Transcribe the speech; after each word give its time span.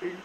فکر 0.00 0.16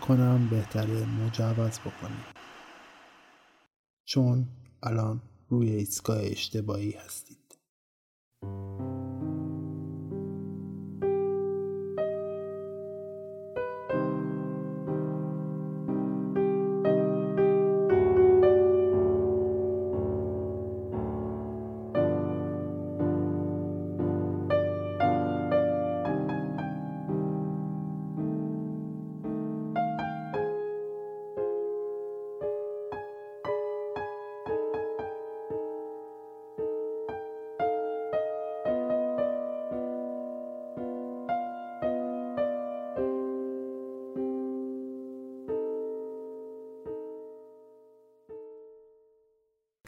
کنم 0.00 0.48
بهتره 0.50 1.06
مجوز 1.06 1.80
بکنیم. 1.80 2.24
چون 4.04 4.46
الان 4.82 5.20
روی 5.48 5.70
ایستگاه 5.70 6.18
اشتباهی 6.22 6.90
هستید. 6.90 7.58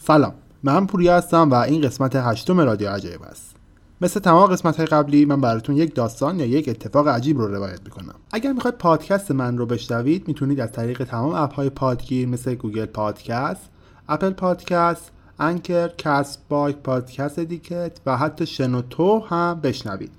سلام. 0.09 0.35
من 0.63 0.87
پوریا 0.87 1.17
هستم 1.17 1.51
و 1.51 1.55
این 1.55 1.81
قسمت 1.81 2.17
هشتم 2.17 2.61
رادیو 2.61 2.89
عجایب 2.89 3.23
است. 3.23 3.57
مثل 4.01 4.21
تمام 4.21 4.47
قسمت 4.47 4.77
های 4.77 4.87
قبلی 4.87 5.25
من 5.25 5.41
براتون 5.41 5.77
یک 5.77 5.95
داستان 5.95 6.41
یا 6.41 6.47
یک 6.47 6.69
اتفاق 6.69 7.09
عجیب 7.09 7.39
رو 7.39 7.55
روایت 7.55 7.81
می‌کنم. 7.85 8.15
اگر 8.33 8.53
می‌خواید 8.53 8.79
پادکست 8.79 9.31
من 9.31 9.59
رو 9.59 9.67
بشنوید 9.67 10.29
می‌تونید 10.29 10.61
از 10.61 10.73
طریق 10.73 11.05
تمام 11.05 11.35
اپ 11.35 11.55
های 11.55 11.71
پادگیر 11.71 12.29
مثل 12.29 12.55
Google 12.55 12.87
Podcast 12.87 13.71
Apple 14.09 14.31
Podcast 14.31 15.11
Anchor 15.39 15.89
Castbox 15.89 16.77
Podcast 16.77 17.39
Addict 17.39 17.93
و 18.07 18.17
حتی 18.17 18.47
شنوتو 18.47 19.19
هم 19.19 19.61
بشنوید. 19.63 20.13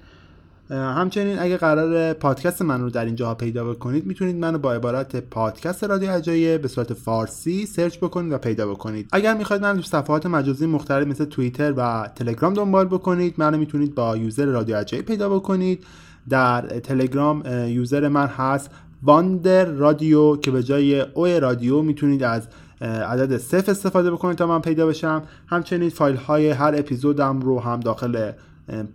همچنین 0.72 1.40
اگه 1.40 1.58
قراره 1.58 2.14
پادکست 2.14 2.62
من 2.62 2.82
رو 2.82 2.90
در 2.90 3.06
اینجا 3.06 3.34
پیدا 3.34 3.66
بکنید 3.66 4.06
می‌تونید 4.06 4.36
منو 4.36 4.58
با 4.58 4.74
عبارت 4.74 5.16
پادکست 5.16 5.84
رادیو 5.84 6.12
عجایب 6.12 6.62
به 6.62 6.68
صورت 6.68 6.94
فارسی 6.94 7.66
search 7.66 7.98
بکنید 7.98 8.34
و 8.34 8.38
پیدا 8.38 8.68
بکنید. 8.68 9.10
اگر 9.12 9.38
می‌خواید 9.38 9.62
من 9.62 9.76
تو 9.76 9.82
صفحات 9.82 10.26
مجازی 10.26 10.66
مختلف 10.66 11.08
مثل 11.08 11.26
توییتر 11.26 11.74
و 11.78 12.10
تلگرام 12.16 12.54
دنبال 12.54 12.86
بکنید 12.86 13.36
منو 13.38 13.58
می‌تونید 13.58 13.96
با 13.96 14.18
user 14.18 14.46
رادیو 14.46 14.76
عجایب 14.76 15.06
پیدا 15.06 15.30
بکنید. 15.30 15.84
در 16.30 16.62
تلگرام 16.62 17.44
یوزر 17.68 18.08
من 18.08 18.28
هست 18.28 18.70
واندر 19.04 19.66
رادیو 19.66 20.36
که 20.36 20.52
به 20.52 20.64
جای 20.64 21.02
او 21.02 21.26
رادیو 21.26 21.82
می‌تونید 21.82 22.24
از 22.24 22.48
عدد 22.82 23.38
صفر 23.38 23.72
استفاده 23.72 24.12
بکنید 24.12 24.38
تا 24.38 24.48
من 24.48 24.62
پیدا 24.62 24.88
بشم. 24.88 25.24
همچنین 25.48 25.90
فایل 25.90 26.16
های 26.16 26.50
هر 26.50 26.74
اپیزودم 26.78 27.40
رو 27.40 27.60
هم 27.60 27.80
داخل 27.80 28.32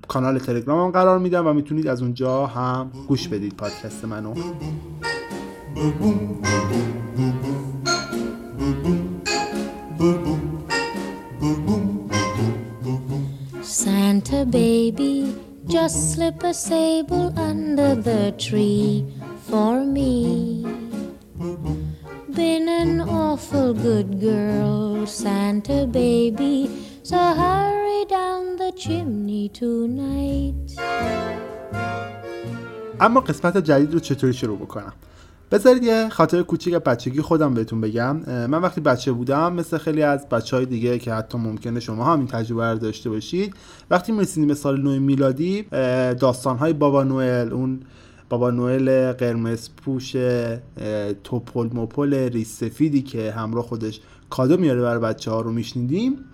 کانال 0.09 0.39
تلگرام 0.39 0.85
هم 0.87 0.91
قرار 0.91 1.19
میدم 1.19 1.47
و 1.47 1.53
می‌تونید 1.53 1.87
از 1.87 2.03
اونجا 2.03 2.47
هم 2.47 2.91
گوش 3.09 3.29
بدید 3.29 3.55
پادکست 3.57 4.05
منو 4.05 4.35
Santa 13.63 14.45
baby, 14.45 15.35
just 15.67 16.15
slip 16.15 16.43
a 16.45 16.55
sable 16.55 17.29
under 17.39 17.95
the 17.95 18.33
tree 18.47 19.05
for 19.49 19.85
me. 19.97 20.65
Been 22.35 22.69
an 22.69 23.01
awful 23.01 23.75
good 23.75 24.21
girl, 24.21 25.07
Santa 25.07 25.87
baby, 25.87 26.71
so 27.11 27.17
hurry 27.17 28.03
down 28.19 28.57
the 28.57 28.73
chimney 28.83 29.49
tonight. 29.61 30.81
اما 33.01 33.21
قسمت 33.21 33.57
جدید 33.57 33.93
رو 33.93 34.01
چطوری 34.01 34.33
شروع 34.33 34.59
بکنم؟ 34.59 34.93
بذارید 35.53 35.83
یه 35.83 36.09
خاطر 36.09 36.43
کوچیک 36.43 36.75
بچگی 36.75 37.23
خودم 37.23 37.55
بهتون 37.55 37.81
بگم. 37.81 38.17
من 38.27 38.63
وقتی 38.63 38.81
بچه 38.81 39.13
بودم 39.13 39.53
مثل 39.53 39.79
خیلی 39.79 40.03
از 40.03 40.29
بچه 40.29 40.57
های 40.57 40.67
دیگه 40.67 40.99
که 40.99 41.13
حتی 41.13 41.39
ممکنه 41.39 41.81
شما 41.81 42.05
هم 42.05 42.19
این 42.19 42.29
تجربه 42.29 42.73
رو 42.73 42.79
داشته 42.79 43.11
باشید 43.11 43.55
وقتی 43.91 44.13
می‌رسیدیم 44.13 44.49
به 44.49 44.55
سال 44.55 44.81
نو 44.81 45.01
میلادی 45.01 45.63
داستان 46.21 46.57
های 46.57 46.73
بابا 46.73 47.03
نوئل 47.03 47.53
اون 47.53 47.81
بابا 48.29 48.51
نوئل 48.51 49.13
قرمز 49.13 49.69
پوش 49.85 50.17
توپل 51.25 51.71
مپل 51.73 52.15
ریس 52.15 52.59
سفیدی 52.59 53.03
که 53.03 53.33
همراه 53.33 53.65
خودش 53.65 54.01
کادو 54.31 54.57
میاره 54.57 54.83
برای 54.83 55.01
بچه 55.01 55.31
ها 55.31 55.41
رو 55.41 55.53
میشنیدیم. 55.53 56.25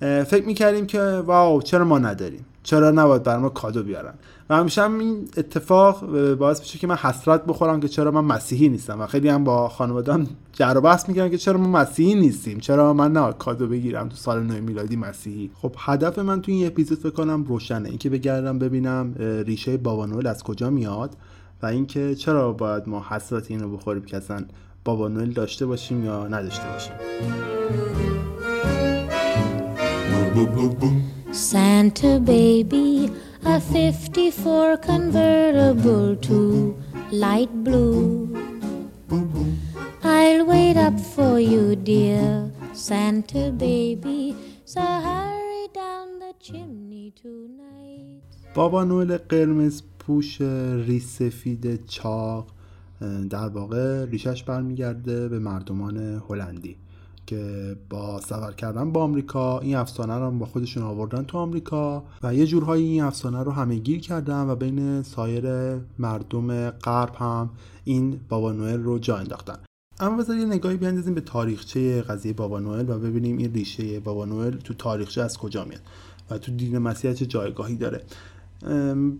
فکر 0.00 0.46
می‌کردیم 0.46 0.86
که 0.86 1.00
واو 1.02 1.62
چرا 1.62 1.84
ما 1.84 1.98
نداریم؟ 1.98 2.44
چرا 2.62 2.90
نباید 2.90 3.22
بر 3.22 3.38
ما 3.38 3.48
کادو 3.48 3.82
بیارن؟ 3.82 4.14
و 4.50 4.56
همیشه 4.56 4.82
هم 4.82 4.98
این 4.98 5.28
اتفاق 5.36 6.04
باعث 6.34 6.60
میشه 6.60 6.78
که 6.78 6.86
من 6.86 6.94
حسرت 6.94 7.44
بخورم 7.44 7.80
که 7.80 7.88
چرا 7.88 8.10
من 8.10 8.24
مسیحی 8.24 8.68
نیستم. 8.68 9.00
و 9.00 9.06
خیلی 9.06 9.28
هم 9.28 9.44
با 9.44 9.68
خانواده‌ام 9.68 10.26
جر 10.52 10.74
و 10.76 10.80
بحث 10.80 11.08
می‌کنم 11.08 11.28
که 11.28 11.38
چرا 11.38 11.58
ما 11.58 11.68
مسیحی 11.80 12.14
نیستیم؟ 12.14 12.58
چرا 12.58 12.92
من 12.92 13.12
نه 13.12 13.32
کادو 13.32 13.66
بگیرم 13.66 14.08
تو 14.08 14.16
سال 14.16 14.42
نو 14.42 14.60
میلادی 14.60 14.96
مسیحی؟ 14.96 15.50
خب 15.54 15.74
هدف 15.78 16.18
من 16.18 16.42
تو 16.42 16.52
این 16.52 16.66
اپیزود 16.66 16.98
فکر 16.98 17.10
کنم 17.10 17.44
روشنه. 17.44 17.88
اینکه 17.88 18.10
بگردم 18.10 18.58
ببینم 18.58 19.14
ریشه 19.46 19.76
بابا 19.76 20.06
نوئل 20.06 20.26
از 20.26 20.42
کجا 20.42 20.70
میاد 20.70 21.16
و 21.62 21.66
اینکه 21.66 22.14
چرا 22.14 22.52
باید 22.52 22.88
ما 22.88 23.04
حسرت 23.08 23.50
اینو 23.50 23.76
بخوریم 23.76 24.02
که 24.02 24.16
اصلا 24.16 24.44
بابا 24.84 25.08
نوئل 25.08 25.30
داشته 25.30 25.66
باشیم 25.66 26.04
یا 26.04 26.28
نداشته 26.28 26.64
باشیم. 26.72 28.09
Santa 31.32 32.20
baby, 32.20 33.10
a 33.44 33.60
54 33.60 34.76
convertible 34.76 36.14
to 36.16 36.76
light 37.10 37.52
blue. 37.64 38.28
I'll 40.04 40.46
wait 40.46 40.76
up 40.76 41.00
for 41.00 41.40
you, 41.40 41.74
dear 41.74 42.52
Santa 42.72 43.50
baby. 43.50 44.36
So 44.64 44.80
hurry 44.80 45.66
down 45.74 46.20
the 46.20 46.32
chimney 46.38 47.12
tonight. 47.22 48.22
بابا 48.54 48.84
نوئل 48.84 49.16
قرمز 49.16 49.82
پوش 49.98 50.40
ریش 50.86 51.02
سفید 51.04 51.86
چاق 51.86 52.46
در 53.30 53.48
واقع 53.48 54.04
ریشش 54.04 54.42
برمیگرده 54.42 55.28
به 55.28 55.38
مردمان 55.38 56.22
هلندی 56.28 56.76
که 57.26 57.76
با 57.90 58.20
سفر 58.20 58.52
کردن 58.52 58.92
با 58.92 59.02
آمریکا 59.02 59.58
این 59.58 59.76
افسانه 59.76 60.18
رو 60.18 60.30
با 60.30 60.46
خودشون 60.46 60.82
آوردن 60.82 61.22
تو 61.22 61.38
آمریکا 61.38 62.02
و 62.22 62.34
یه 62.34 62.46
جورهایی 62.46 62.86
این 62.86 63.02
افسانه 63.02 63.42
رو 63.42 63.52
همه 63.52 63.76
گیر 63.76 64.00
کردن 64.00 64.48
و 64.48 64.56
بین 64.56 65.02
سایر 65.02 65.74
مردم 65.98 66.70
غرب 66.70 67.14
هم 67.14 67.50
این 67.84 68.20
بابا 68.28 68.52
نوئل 68.52 68.80
رو 68.80 68.98
جا 68.98 69.16
انداختن. 69.16 69.56
اما 70.00 70.16
بذار 70.16 70.36
یه 70.36 70.44
نگاهی 70.44 70.76
بیاندازیم 70.76 71.14
به 71.14 71.20
تاریخچه 71.20 72.02
قضیه 72.02 72.32
بابا 72.32 72.60
نوئل 72.60 72.90
و 72.90 72.98
ببینیم 72.98 73.38
این 73.38 73.52
ریشه 73.54 74.00
بابا 74.00 74.24
نوئل 74.24 74.56
تو 74.56 74.74
تاریخچه 74.74 75.22
از 75.22 75.38
کجا 75.38 75.64
میاد 75.64 75.80
و 76.30 76.38
تو 76.38 76.52
دین 76.52 76.78
مسیح 76.78 77.12
چه 77.12 77.26
جایگاهی 77.26 77.76
داره. 77.76 78.02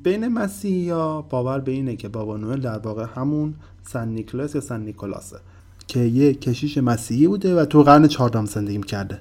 بین 0.02 0.28
مسیح 0.28 0.84
یا 0.84 1.22
باور 1.22 1.60
به 1.60 1.72
اینه 1.72 1.96
که 1.96 2.08
بابا 2.08 2.36
نوئل 2.36 2.60
در 2.60 2.78
واقع 2.78 3.06
همون 3.14 3.54
سن 3.82 4.08
نیکلاس 4.08 4.54
یا 4.54 4.60
سن 4.60 4.80
نیکولاسه 4.80 5.40
که 5.90 6.00
یه 6.00 6.34
کشیش 6.34 6.78
مسیحی 6.78 7.26
بوده 7.26 7.56
و 7.56 7.64
تو 7.64 7.82
قرن 7.82 8.06
چهاردهم 8.06 8.46
زندگی 8.46 8.78
می‌کرده. 8.78 9.18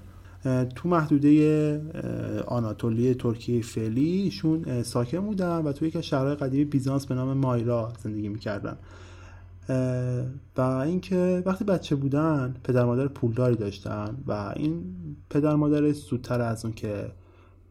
تو 0.76 0.90
محدوده 0.90 1.82
آناتولی 2.48 3.14
ترکیه 3.14 3.62
فعلی 3.62 4.06
ایشون 4.06 4.84
ساکن 4.84 5.20
بودن 5.20 5.58
و 5.58 5.72
توی 5.72 5.88
یک 5.88 6.02
شهرهای 6.02 6.36
قدیمی 6.36 6.66
بیزانس 6.66 7.06
به 7.06 7.16
نام 7.16 7.38
مایرا 7.38 7.94
زندگی 8.04 8.30
می‌کردن. 8.30 8.78
و 10.58 10.62
اینکه 10.62 11.44
وقتی 11.46 11.64
بچه 11.64 11.96
بودن 11.96 12.56
پدر 12.64 12.86
مادر 12.86 13.08
پولداری 13.08 13.56
داشتن 13.56 14.18
و 14.28 14.54
این 14.56 14.84
پدر 15.30 15.56
مادر 15.56 15.92
زودتر 15.92 16.42
از 16.42 16.66
اون 16.66 16.74
که 16.74 17.12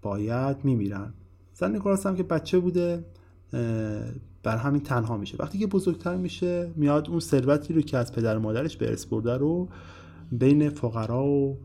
باید 0.03 0.57
میمیرن. 0.65 1.13
زن 1.55 1.73
نیکولاس 1.73 2.07
که 2.07 2.23
بچه 2.23 2.59
بوده 2.59 3.05
بر 4.49 4.57
همین 4.57 4.81
تنها 4.81 5.17
میشه. 5.17 5.37
وقتی 5.41 5.59
که 5.59 5.67
بزرگتر 5.67 6.17
میشه 6.17 6.71
میاد 6.77 7.09
اون 7.09 7.21
ثروتی 7.21 7.75
رو 7.75 7.81
که 7.81 7.97
از 7.99 8.13
پدر 8.13 8.39
مادرش 8.39 8.77
به 8.77 8.89
ارث 8.89 9.07
برده 9.07 9.37
رو 9.37 9.69
بین 10.33 10.71
فقرا 10.71 11.25
و 11.25 11.59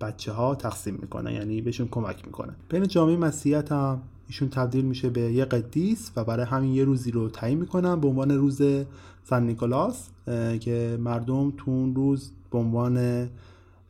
بچه 0.00 0.32
ها 0.32 0.54
تقسیم 0.54 0.98
می‌کنه. 1.02 1.34
یعنی 1.34 1.60
بهشون 1.60 1.88
کمک 1.90 2.26
می‌کنه. 2.26 2.52
بین 2.68 2.86
جامعه 2.86 3.16
مسیحیت 3.16 3.72
هم 3.72 4.02
ایشون 4.28 4.48
تبدیل 4.48 4.84
میشه 4.84 5.10
به 5.10 5.20
یه 5.20 5.44
قدیس 5.44 6.10
و 6.16 6.24
برای 6.24 6.46
همین 6.46 6.74
یه 6.74 6.84
روزی 6.84 7.10
رو 7.10 7.28
تعیین 7.28 7.58
می‌کنن 7.58 8.00
به 8.00 8.08
عنوان 8.08 8.30
روز 8.30 8.62
سن 9.24 9.42
نیکولاس 9.42 10.08
که 10.60 10.98
مردم 11.00 11.50
تو 11.50 11.70
اون 11.70 11.94
روز 11.94 12.32
به 12.50 12.58
عنوان 12.58 13.28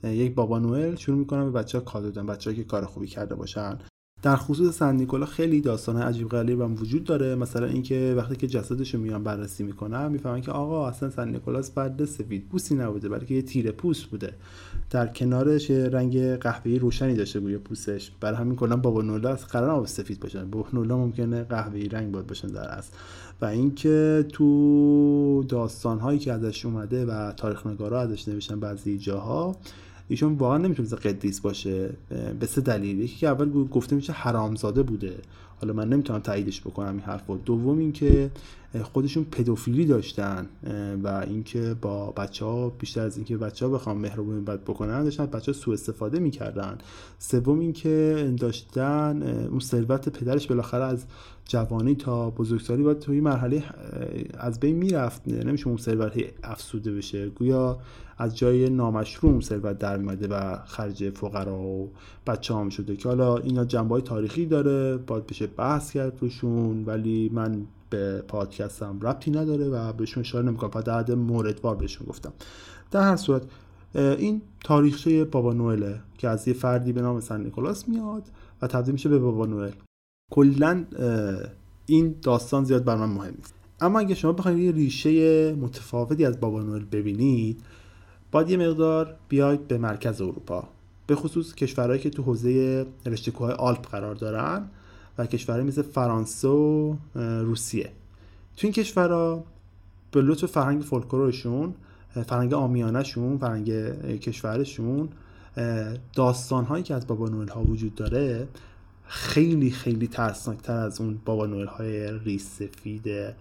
یک 0.05 0.35
بابا 0.35 0.59
نوئل 0.59 0.95
شروع 0.95 1.19
می‌کنن 1.19 1.45
به 1.45 1.51
بچه 1.51 1.79
ها 1.79 1.85
کادو 1.85 2.11
دادن 2.11 2.27
بچه 2.27 2.55
که 2.55 2.65
کار 2.65 2.85
خوبی 2.85 3.07
کرده 3.07 3.35
باشن. 3.35 3.79
در 4.25 4.37
خصوص 4.37 4.77
سن 4.77 4.97
نیکولا 4.97 5.27
خیلی 5.27 5.61
داستان 5.61 5.97
عجیب 5.97 6.29
غریب 6.29 6.61
هم 6.61 6.75
وجود 6.75 7.05
داره. 7.05 7.35
مثلا 7.35 7.67
اینکه 7.67 8.15
وقتی 8.17 8.37
که 8.37 8.47
جسدش 8.47 8.95
رو 8.95 9.01
میان 9.01 9.25
بررسی 9.25 9.65
می‌کنن 9.65 10.09
می‌فهمن 10.09 10.41
که 10.41 10.53
آقا 10.53 10.89
اصلا 10.89 11.11
سن 11.11 11.29
نیکولاس 11.29 11.71
فرد 11.71 12.05
سفید 12.05 12.49
پوستی 12.49 12.75
نبوده 12.75 13.09
بلکه 13.09 13.35
یه 13.35 13.43
تیره 13.43 13.71
پوست 13.71 14.05
بوده. 14.05 14.33
در 14.91 15.07
کنارش 15.07 15.71
رنگ 15.71 16.37
قهوه‌ای 16.37 16.79
روشنی 16.79 17.15
داشته 17.15 17.39
روی 17.39 17.59
پوستش. 17.59 18.13
برای 18.21 18.37
همین 18.37 18.57
کلا 18.57 18.77
بابا 18.77 19.03
نولا 19.03 19.31
از 19.31 19.47
قرار 19.47 19.71
آب 19.71 19.87
سفید 19.87 20.21
باشن. 20.21 20.51
بابا 20.51 20.69
نولا 20.73 20.97
ممکنه 20.97 21.43
قهوه‌ای 21.43 21.89
رنگ 21.89 22.13
بود 22.13 22.27
باشن 22.27 22.49
در 22.49 22.69
اصل. 22.69 22.93
و 23.41 23.45
اینکه 23.45 24.27
تو 24.33 25.45
داستان 25.49 25.99
هایی 25.99 26.19
که 26.19 26.33
ازش 26.33 26.67
اومده 26.67 27.07
و 27.07 27.33
تاریخ 27.33 27.67
نگارا 27.67 28.01
ازش 28.01 28.29
نوشتن 28.29 28.61
بعضی 28.61 28.99
جاها 28.99 29.57
ایشون 30.09 30.33
واقعا 30.33 30.59
نمی‌تونه 30.59 30.89
قدیس 30.89 31.41
باشه 31.41 31.91
به 32.41 32.47
سه 32.47 32.61
دلیل. 32.61 33.01
یکی 33.01 33.17
که 33.17 33.29
اول 33.29 33.69
گفته 33.69 33.97
میشه 33.97 34.13
حرامزاده 34.13 34.83
بوده. 34.83 35.15
حالا 35.61 35.73
من 35.73 35.89
نمی‌تونم 35.89 36.19
تاییدش 36.19 36.61
بکنم 36.61 36.89
این 36.89 37.01
حرفو. 37.01 37.37
دوم 37.37 37.79
اینکه 37.79 38.31
خودشون 38.83 39.25
پدوفیلی 39.25 39.87
داشتن 39.87 40.47
و 41.05 41.25
اینکه 41.29 41.77
با 41.81 42.11
بچه 42.11 42.45
ها 42.45 42.69
بیشتر 42.69 43.01
از 43.01 43.17
اینکه 43.17 43.37
بچه 43.37 43.67
ها 43.67 43.73
بخوام 43.73 43.99
مهربونی 43.99 44.41
بد 44.41 44.61
بکنن 44.61 45.05
داشتن 45.05 45.27
بچه 45.27 45.53
سوء 45.53 45.75
استفاده 45.75 46.19
می‌کردن. 46.19 46.79
سوم 47.19 47.59
اینکه 47.59 48.35
داشتن 48.39 49.23
اون 49.51 49.61
ثروت 49.61 50.09
پدرش 50.09 50.47
بالاخره 50.47 50.85
از 50.85 51.05
جوانی 51.49 51.95
تا 51.95 52.31
بزرگسالی 52.31 52.83
باید 52.83 52.99
توی 52.99 53.21
مرحله 53.21 53.65
از 54.35 54.61
بین 54.61 54.77
می‌رفت. 54.77 55.29
نمیشه 55.29 55.69
اون 55.69 55.77
ثروت 55.77 56.13
افسوده 56.43 56.93
بشه. 56.93 57.29
گویا 57.29 57.79
از 58.19 58.37
جای 58.37 58.71
نامشروع 58.71 59.41
ثروت 59.41 59.79
در 59.79 59.97
میمده 59.97 60.29
و 60.29 60.59
خرج 60.65 61.11
فقرا 61.11 61.59
و 61.59 61.93
بچه 62.27 62.55
هم 62.55 62.69
شده 62.69 62.97
که 62.97 63.09
حالا 63.09 63.37
اینا 63.37 63.65
جنبه 63.65 64.01
طاریخی 64.01 64.47
داره 64.47 64.97
باید 64.97 65.27
بشه 65.27 65.47
بحث 65.47 65.93
کرد 65.93 66.19
روشون 66.21 66.85
ولی 66.85 67.31
من 67.33 67.67
به 67.91 68.23
پادکستم 68.29 68.99
ربطی 69.03 69.31
نداره 69.31 69.69
و 69.69 69.93
بهشون 69.93 70.21
اشاره 70.21 70.47
نمی‌کنم. 70.47 70.71
فقط 70.71 70.85
در 70.85 70.99
حد 70.99 71.13
موردوار 71.13 71.77
بهشون 71.77 72.07
گفتم. 72.07 72.33
در 72.91 73.01
هر 73.01 73.17
صورت 73.17 73.43
این 73.95 74.43
تاریخچه 74.65 75.25
بابا 75.25 75.53
نوئله 75.53 76.01
که 76.19 76.29
از 76.29 76.49
یه 76.49 76.55
فردی 76.55 76.93
به 76.93 77.03
نام 77.03 77.21
سن 77.21 77.41
نیکولاس 77.41 77.89
میاد 77.89 78.23
و 78.63 78.67
تبدیل 78.67 78.93
میشه 78.93 79.09
به 79.09 79.19
بابا 79.19 79.47
نوئل. 79.47 79.73
کلا 80.33 80.85
این 81.87 82.15
داستان 82.23 82.65
زیاد 82.65 82.85
بر 82.85 82.97
من 82.97 83.09
مهم 83.09 83.35
نیست. 83.37 83.55
اما 83.81 83.99
اگه 83.99 84.15
شما 84.15 84.33
بخواید 84.33 84.59
یه 84.59 84.73
ریشه 84.73 85.53
متفاوتی 85.55 86.25
از 86.25 86.41
بابا 86.41 86.63
نوئل 86.63 86.85
ببینید 86.85 87.61
باید 88.35 88.51
یه 88.51 88.57
مقدار 88.57 89.17
بیاید 89.29 89.69
به 89.69 89.79
مرکز 89.79 90.21
اروپا 90.21 90.69
به 91.07 91.15
خصوص 91.15 91.55
کشورهایی 91.55 92.01
که 92.01 92.11
تو 92.11 92.23
حوزه 92.23 92.87
رشته 93.07 93.31
کوههای 93.31 93.57
آلپ 93.57 93.87
قرار 93.87 94.15
دارن 94.15 94.69
و 95.19 95.27
کشورهایی 95.27 95.69
مثل 95.69 95.83
فرانسه 95.83 96.49
و 96.49 96.97
روسیه. 97.15 97.91
تو 98.57 98.67
این 98.67 98.73
کشورها 98.73 99.45
به 100.13 100.23
لطف 100.23 100.45
فرهنگ 100.45 100.83
فولکلورشون 100.83 101.75
فرهنگ 102.27 102.55
آمیانشون 102.55 103.39
فرهنگ 103.39 103.71
کشورشون 104.19 105.09
داستان 106.15 106.65
هایی 106.65 106.83
که 106.83 106.95
از 106.95 107.07
بابا 107.07 107.29
نوئل 107.29 107.49
ها 107.49 107.63
وجود 107.63 107.95
داره 107.95 108.49
خیلی 109.07 109.71
خیلی 109.71 110.07
ترسناکتر 110.07 110.77
از 110.77 111.01
اون 111.01 111.21
بابا 111.25 111.47
نوئل 111.47 111.67
های 111.67 112.19
ریس 112.19 112.59
سفید 112.59 113.35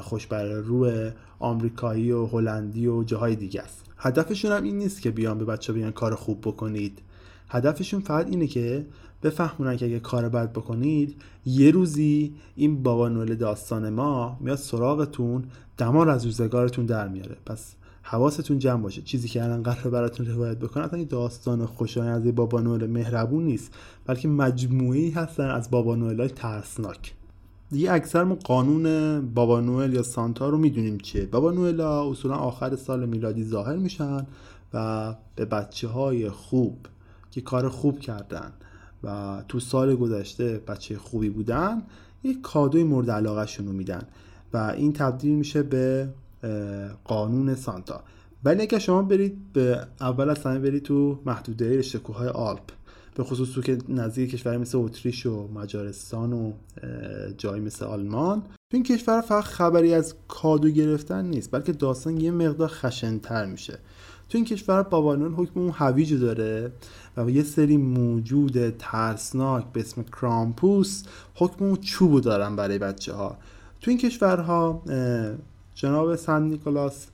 خوش 0.00 0.26
بر 0.26 0.44
روی 0.44 1.10
آمریکایی 1.38 2.12
و 2.12 2.26
هلندی 2.26 2.86
و 2.86 3.04
جاهای 3.04 3.36
دیگه 3.36 3.62
است. 3.62 3.85
هدفشون 3.98 4.52
هم 4.52 4.62
این 4.62 4.78
نیست 4.78 5.02
که 5.02 5.10
بیان 5.10 5.38
به 5.38 5.44
بچه 5.44 5.72
بیان 5.72 5.92
کار 5.92 6.14
خوب 6.14 6.40
بکنید. 6.40 6.98
هدفشون 7.48 8.00
فقط 8.00 8.26
اینه 8.30 8.46
که 8.46 8.86
بفهمونن 9.22 9.76
که 9.76 9.86
اگه 9.86 10.00
کار 10.00 10.28
بد 10.28 10.52
بکنید 10.52 11.22
یه 11.46 11.70
روزی 11.70 12.34
این 12.56 12.82
بابا 12.82 13.08
نوئل 13.08 13.34
داستان 13.34 13.90
ما 13.90 14.36
میاد 14.40 14.58
سراغتون 14.58 15.44
دمار 15.78 16.10
از 16.10 16.24
روزگارتون 16.24 16.86
در 16.86 17.08
میاره. 17.08 17.36
پس 17.46 17.74
حواستون 18.02 18.58
جمع 18.58 18.82
باشه. 18.82 19.02
چیزی 19.02 19.28
که 19.28 19.44
الان 19.44 19.62
قرار 19.62 19.90
براتون 19.90 20.26
روایت 20.26 20.58
بکنم 20.58 20.84
اصلا 20.84 21.04
داستان 21.04 21.66
خوشایند 21.66 22.26
از 22.26 22.34
بابا 22.34 22.60
نوئل 22.60 22.86
مهربون 22.86 23.44
نیست 23.44 23.74
بلکه 24.06 24.28
مجموعی 24.28 25.10
هستن 25.10 25.50
از 25.50 25.70
بابا 25.70 25.96
نوئل 25.96 26.20
های 26.20 26.28
ترسناک. 26.28 27.14
دیگه 27.70 27.92
اکثر 27.92 28.24
ما 28.24 28.34
قانون 28.34 29.20
بابا 29.34 29.60
نوئل 29.60 29.92
یا 29.92 30.02
سانتا 30.02 30.48
رو 30.48 30.58
می‌دونیم 30.58 30.98
چیه. 30.98 31.26
بابا 31.26 31.50
نوئل 31.50 31.80
اصولا 31.80 32.34
آخر 32.34 32.76
سال 32.76 33.06
میلادی 33.06 33.44
ظاهر 33.44 33.76
میشن 33.76 34.26
و 34.74 35.14
به 35.34 35.44
بچه 35.44 35.88
های 35.88 36.30
خوب 36.30 36.86
که 37.30 37.40
کار 37.40 37.68
خوب 37.68 37.98
کردن 37.98 38.52
و 39.04 39.42
تو 39.48 39.60
سال 39.60 39.96
گذشته 39.96 40.62
بچه 40.68 40.98
خوبی 40.98 41.30
بودن 41.30 41.82
یک 42.22 42.40
کادوی 42.40 42.84
مورد 42.84 43.10
علاقه 43.10 43.46
شونو 43.46 43.72
میدن 43.72 44.02
و 44.52 44.56
این 44.76 44.92
تبدیل 44.92 45.34
میشه 45.34 45.62
به 45.62 46.08
قانون 47.04 47.54
سانتا. 47.54 48.02
ولی 48.44 48.62
اگر 48.62 48.78
شما 48.78 49.02
برید 49.02 49.52
به 49.52 49.86
اول 50.00 50.30
از 50.30 50.38
همه 50.38 50.58
برید 50.58 50.82
تو 50.82 51.18
محدوده 51.26 51.78
رشته 51.78 51.98
کوههای 51.98 52.28
آلپ. 52.28 52.70
به 53.16 53.24
خصوص 53.24 53.52
تو 53.52 53.62
که 53.62 53.78
نزدیک 53.88 54.30
کشوری 54.30 54.56
مثل 54.56 54.78
اتریش 54.78 55.26
و 55.26 55.48
مجارستان 55.54 56.32
و 56.32 56.52
جایی 57.38 57.62
مثل 57.62 57.84
آلمان 57.84 58.40
تو 58.40 58.76
این 58.76 58.82
کشور 58.82 59.20
فقط 59.20 59.44
خبری 59.44 59.94
از 59.94 60.14
کادو 60.28 60.68
گرفتن 60.68 61.24
نیست 61.24 61.50
بلکه 61.50 61.72
داستان 61.72 62.20
یه 62.20 62.30
مقدار 62.30 62.68
خشنتر 62.68 63.46
میشه. 63.46 63.78
تو 64.28 64.38
این 64.38 64.44
کشور 64.44 64.82
بابانون 64.82 65.34
حکم 65.34 65.60
اون 65.60 65.70
هویج 65.70 66.14
داره 66.14 66.72
و 67.16 67.30
یه 67.30 67.42
سری 67.42 67.76
موجود 67.76 68.70
ترسناک 68.70 69.64
به 69.72 69.80
اسم 69.80 70.02
کرامپوس 70.02 71.02
حکم 71.34 71.64
اون 71.64 71.76
چوبو 71.76 72.20
دارن 72.20 72.56
برای 72.56 72.78
بچه 72.78 73.12
ها 73.12 73.36
تو 73.80 73.90
این 73.90 73.98
کشورها 73.98 74.82
جناب 75.74 76.16
سن 76.16 76.42
نیکولاس 76.42 77.06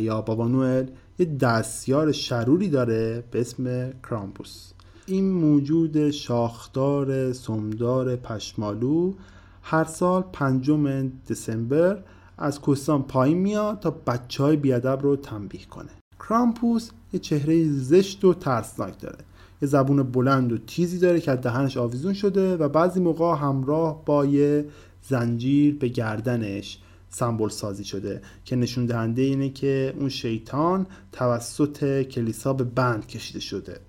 یا 0.00 0.20
بابا 0.20 0.48
نوئل 0.48 0.86
یه 1.18 1.26
دستیار 1.26 2.12
شروری 2.12 2.68
داره 2.68 3.24
به 3.30 3.40
اسم 3.40 3.92
کرامپوس. 4.08 4.72
این 5.08 5.30
موجود 5.30 6.10
شاخدار 6.10 7.32
سمدار 7.32 8.16
پشمالو 8.16 9.14
هر 9.62 9.84
سال 9.84 10.24
پنجم 10.32 11.08
دسامبر 11.30 12.02
از 12.38 12.60
کوهستان 12.60 13.02
پایین 13.02 13.38
میاد 13.38 13.80
تا 13.80 13.90
بچه 13.90 14.42
های 14.42 14.56
بیادب 14.56 14.98
رو 15.02 15.16
تنبیه 15.16 15.64
کنه. 15.64 15.88
کرامپوس 16.28 16.90
یه 17.12 17.20
چهره 17.20 17.72
زشت 17.72 18.24
و 18.24 18.34
ترسناک 18.34 19.00
داره. 19.00 19.18
یه 19.62 19.68
زبون 19.68 20.02
بلند 20.02 20.52
و 20.52 20.58
تیزی 20.58 20.98
داره 20.98 21.20
که 21.20 21.30
از 21.30 21.40
دهنش 21.40 21.76
آویزون 21.76 22.12
شده 22.12 22.56
و 22.56 22.68
بعضی 22.68 23.00
موقع 23.00 23.36
همراه 23.36 24.04
با 24.04 24.24
یه 24.24 24.64
زنجیر 25.02 25.78
به 25.78 25.88
گردنش 25.88 26.78
سمبل 27.10 27.48
سازی 27.48 27.84
شده 27.84 28.22
که 28.44 28.56
نشون 28.56 28.86
دهنده 28.86 29.22
اینه 29.22 29.50
که 29.50 29.94
اون 29.98 30.08
شیطان 30.08 30.86
توسط 31.12 32.02
کلیسا 32.02 32.52
به 32.52 32.64
بند 32.64 33.06
کشیده 33.06 33.40
شده. 33.40 33.80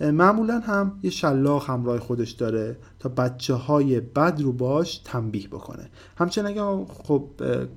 معمولا 0.00 0.60
هم 0.60 0.98
یه 1.02 1.10
شلاق 1.10 1.70
همراه 1.70 1.98
خودش 1.98 2.30
داره 2.30 2.76
تا 2.98 3.08
بچه 3.08 3.54
های 3.54 4.00
بد 4.00 4.40
رو 4.40 4.52
باش 4.52 4.98
تنبیه 5.04 5.48
بکنه. 5.48 5.90
همچنین 6.16 6.46
اگه 6.46 6.84
خب 6.88 7.24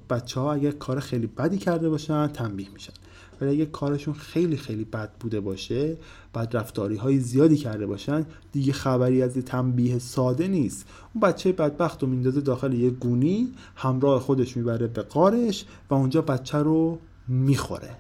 بچه 0.10 0.40
ها 0.40 0.54
اگه 0.54 0.72
کار 0.72 1.00
خیلی 1.00 1.28
بدی 1.28 1.58
کرده 1.58 1.90
باشن 1.90 2.28
تنبیه 2.28 2.68
میشن. 2.74 2.94
ولی 3.42 3.52
اگه 3.52 3.66
کارشون 3.66 4.14
خیلی 4.14 4.58
خیلی 4.58 4.84
بد 4.84 5.12
بوده 5.20 5.40
باشه 5.40 5.98
بعد 6.34 6.58
رفتاری 6.58 6.96
های 6.96 7.20
زیادی 7.20 7.58
کرده 7.58 7.86
باشن 7.86 8.26
دیگه 8.52 8.74
خبری 8.74 9.22
از 9.22 9.34
تنبیه 9.34 10.00
ساده 10.00 10.48
نیست. 10.48 10.86
اون 11.14 11.22
بچه 11.22 11.52
بدبخت 11.52 12.04
رو 12.04 12.10
میندازه 12.10 12.42
داخل 12.42 12.74
یه 12.74 12.90
گونی 12.90 13.48
همراه 13.76 14.20
خودش 14.20 14.58
می‌بره 14.58 14.88
به 14.88 15.02
قارش 15.02 15.66
و 15.90 15.94
اونجا 15.94 16.22
بچه 16.22 16.58
رو 16.58 17.00
می‌خوره. 17.28 17.96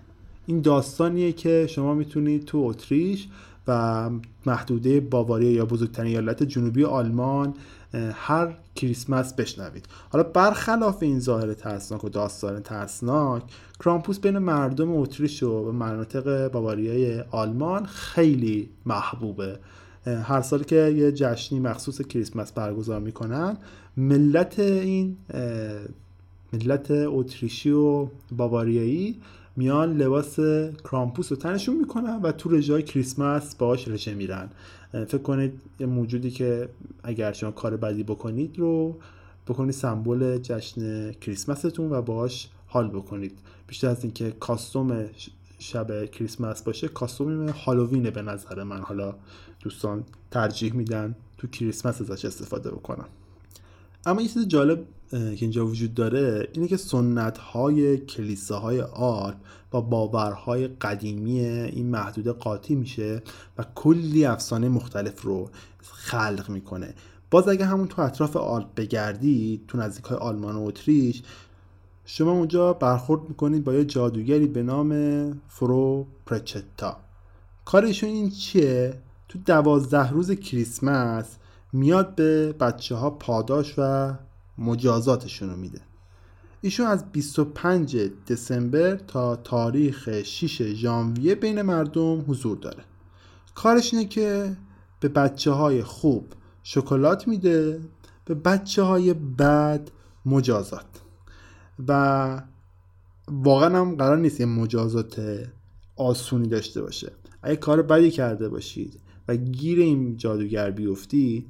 این 0.46 0.62
داستانیه 0.62 1.32
که 1.32 1.68
شما 1.70 1.94
می‌تونید 1.94 2.46
تو 2.46 2.58
اتریش 2.58 3.28
و 3.70 4.10
محدوده 4.46 5.00
باواریا 5.00 5.52
یا 5.52 5.66
بزرگترین 5.66 6.12
ایالت 6.12 6.44
جنوبی 6.44 6.84
آلمان 6.86 7.54
هر 8.14 8.58
کریسمس 8.76 9.34
بشنوید. 9.34 9.86
حالا 10.10 10.24
برخلاف 10.24 11.04
این 11.04 11.20
ظاهر 11.20 11.54
ترسناک 11.54 12.04
و 12.04 12.10
داستان 12.10 12.60
ترسناک 12.60 13.44
کرامپوس 13.80 14.20
بین 14.20 14.38
مردم 14.38 14.92
اتریش 14.92 15.44
و 15.44 15.72
مناطق 15.72 16.52
باواریای 16.52 17.24
آلمان 17.32 17.86
خیلی 17.86 18.70
محبوبه. 18.86 19.60
هر 20.06 20.42
سال 20.42 20.64
که 20.64 20.76
یه 20.76 21.12
جشنی 21.12 21.60
مخصوص 21.60 22.02
کریسمس 22.02 22.52
برگزار 22.52 23.00
می‌کنن 23.00 23.58
ملت 23.98 24.60
این 24.60 25.18
ملت 26.54 26.92
اتریشی 26.92 27.72
و 27.72 28.08
باواریایی 28.38 29.22
میان 29.56 29.98
لباس 29.98 30.40
کرامپوس 30.84 31.32
رو 31.32 31.38
تنشون 31.38 31.76
می‌کنن 31.76 32.22
و 32.22 32.32
تو 32.32 32.50
رژای 32.50 32.84
کریسمس 32.84 33.56
باهاش 33.56 33.88
رژه 33.88 34.14
میرن. 34.14 34.50
فکر 34.92 35.18
کنید 35.18 35.62
یه 35.80 35.88
موجودی 35.88 36.32
که 36.32 36.70
اگر 37.04 37.34
شما 37.34 37.52
کار 37.52 37.78
بدی 37.78 38.04
بکنید 38.04 38.60
رو 38.60 39.00
بکنید 39.48 39.72
سمبل 39.72 40.38
جشن 40.38 41.12
کریسمستون 41.12 41.92
و 41.92 42.02
باهاش 42.02 42.50
حال 42.68 42.90
بکنید. 42.90 43.38
بیشتر 43.68 43.88
از 43.88 44.04
اینکه 44.04 44.32
کاستوم 44.32 45.06
شب 45.60 46.06
کریسمس 46.06 46.64
باشه 46.64 46.88
کاستوم 46.88 47.50
هالووینه 47.50 48.12
به 48.12 48.22
نظر 48.22 48.64
من. 48.64 48.80
حالا 48.80 49.16
دوستان 49.64 50.04
ترجیح 50.32 50.74
میدن 50.74 51.16
تو 51.38 51.48
کریسمس 51.48 52.02
ازش 52.02 52.26
استفاده 52.26 52.72
بکنن. 52.72 53.06
اما 54.06 54.22
یه 54.22 54.28
چیز 54.28 54.48
جالب 54.48 54.86
که 55.12 55.38
اینجا 55.42 55.66
وجود 55.66 55.94
داره 55.94 56.48
اینه 56.54 56.68
که 56.68 56.78
سنت 56.78 57.38
های 57.38 57.98
کلیساهای 57.98 58.82
آلپ 58.82 59.36
با 59.72 59.82
باورهای 59.82 60.68
قدیمی 60.68 61.40
این 61.40 61.90
محدود 61.90 62.28
قاطی 62.28 62.76
میشه 62.76 63.22
و 63.58 63.66
کلی 63.76 64.26
افسانه 64.26 64.70
مختلف 64.70 65.22
رو 65.22 65.50
خلق 65.82 66.50
می‌کنه 66.50 66.94
باز 67.32 67.48
اگه 67.48 67.66
همون 67.66 67.88
تو 67.88 68.02
اطراف 68.02 68.38
آلپ 68.38 68.76
بگردید 68.76 69.68
تو 69.68 69.78
نزدیک 69.78 70.06
های 70.06 70.18
آلمان 70.18 70.56
و 70.56 70.64
اتریش 70.64 71.24
شما 72.06 72.32
اونجا 72.32 72.74
برخورد 72.74 73.30
می‌کنید 73.30 73.64
با 73.64 73.74
یه 73.74 73.86
جادوگری 73.86 74.48
به 74.48 74.64
نام 74.64 74.92
فرو 75.48 76.08
پرچتا 76.26 76.98
کارشون 77.66 78.10
این 78.10 78.30
چیه؟ 78.30 78.94
تو 79.30 79.40
دوازده 79.46 80.10
روز 80.10 80.32
کریسمس 80.32 81.36
میاد 81.74 82.16
به 82.16 82.54
بچه 82.54 82.96
ها 82.96 83.10
پاداش 83.10 83.74
و 83.78 84.14
مجازاتشون 84.58 85.50
رو 85.50 85.56
میده. 85.56 85.82
ایشون 86.62 86.88
از 86.88 87.12
25 87.12 87.98
دسامبر 88.28 88.96
تا 88.96 89.36
تاریخ 89.36 90.22
6 90.22 90.62
ژانویه 90.62 91.36
بین 91.36 91.62
مردم 91.62 92.26
حضور 92.28 92.58
داره. 92.58 92.84
کارش 93.56 93.94
اینه 93.94 94.06
که 94.06 94.58
به 95.00 95.08
بچه 95.08 95.52
های 95.52 95.84
خوب 95.84 96.34
شکلات 96.64 97.28
میده 97.28 97.80
به 98.26 98.36
بچه 98.36 98.84
های 98.84 99.14
بد 99.14 99.90
مجازات. 100.26 100.86
و 101.88 102.42
واقعا 103.28 103.80
هم 103.80 103.96
قرار 103.96 104.18
نیست 104.18 104.40
یه 104.40 104.46
مجازات 104.46 105.22
آسونی 105.96 106.48
داشته 106.48 106.82
باشه. 106.82 107.12
اگه 107.42 107.56
کار 107.56 107.82
بدی 107.82 108.12
کرده 108.12 108.50
باشید 108.50 109.00
و 109.30 109.36
گیر 109.36 109.80
این 109.80 110.18
جادوگر 110.18 110.72
بیفتید 110.72 111.46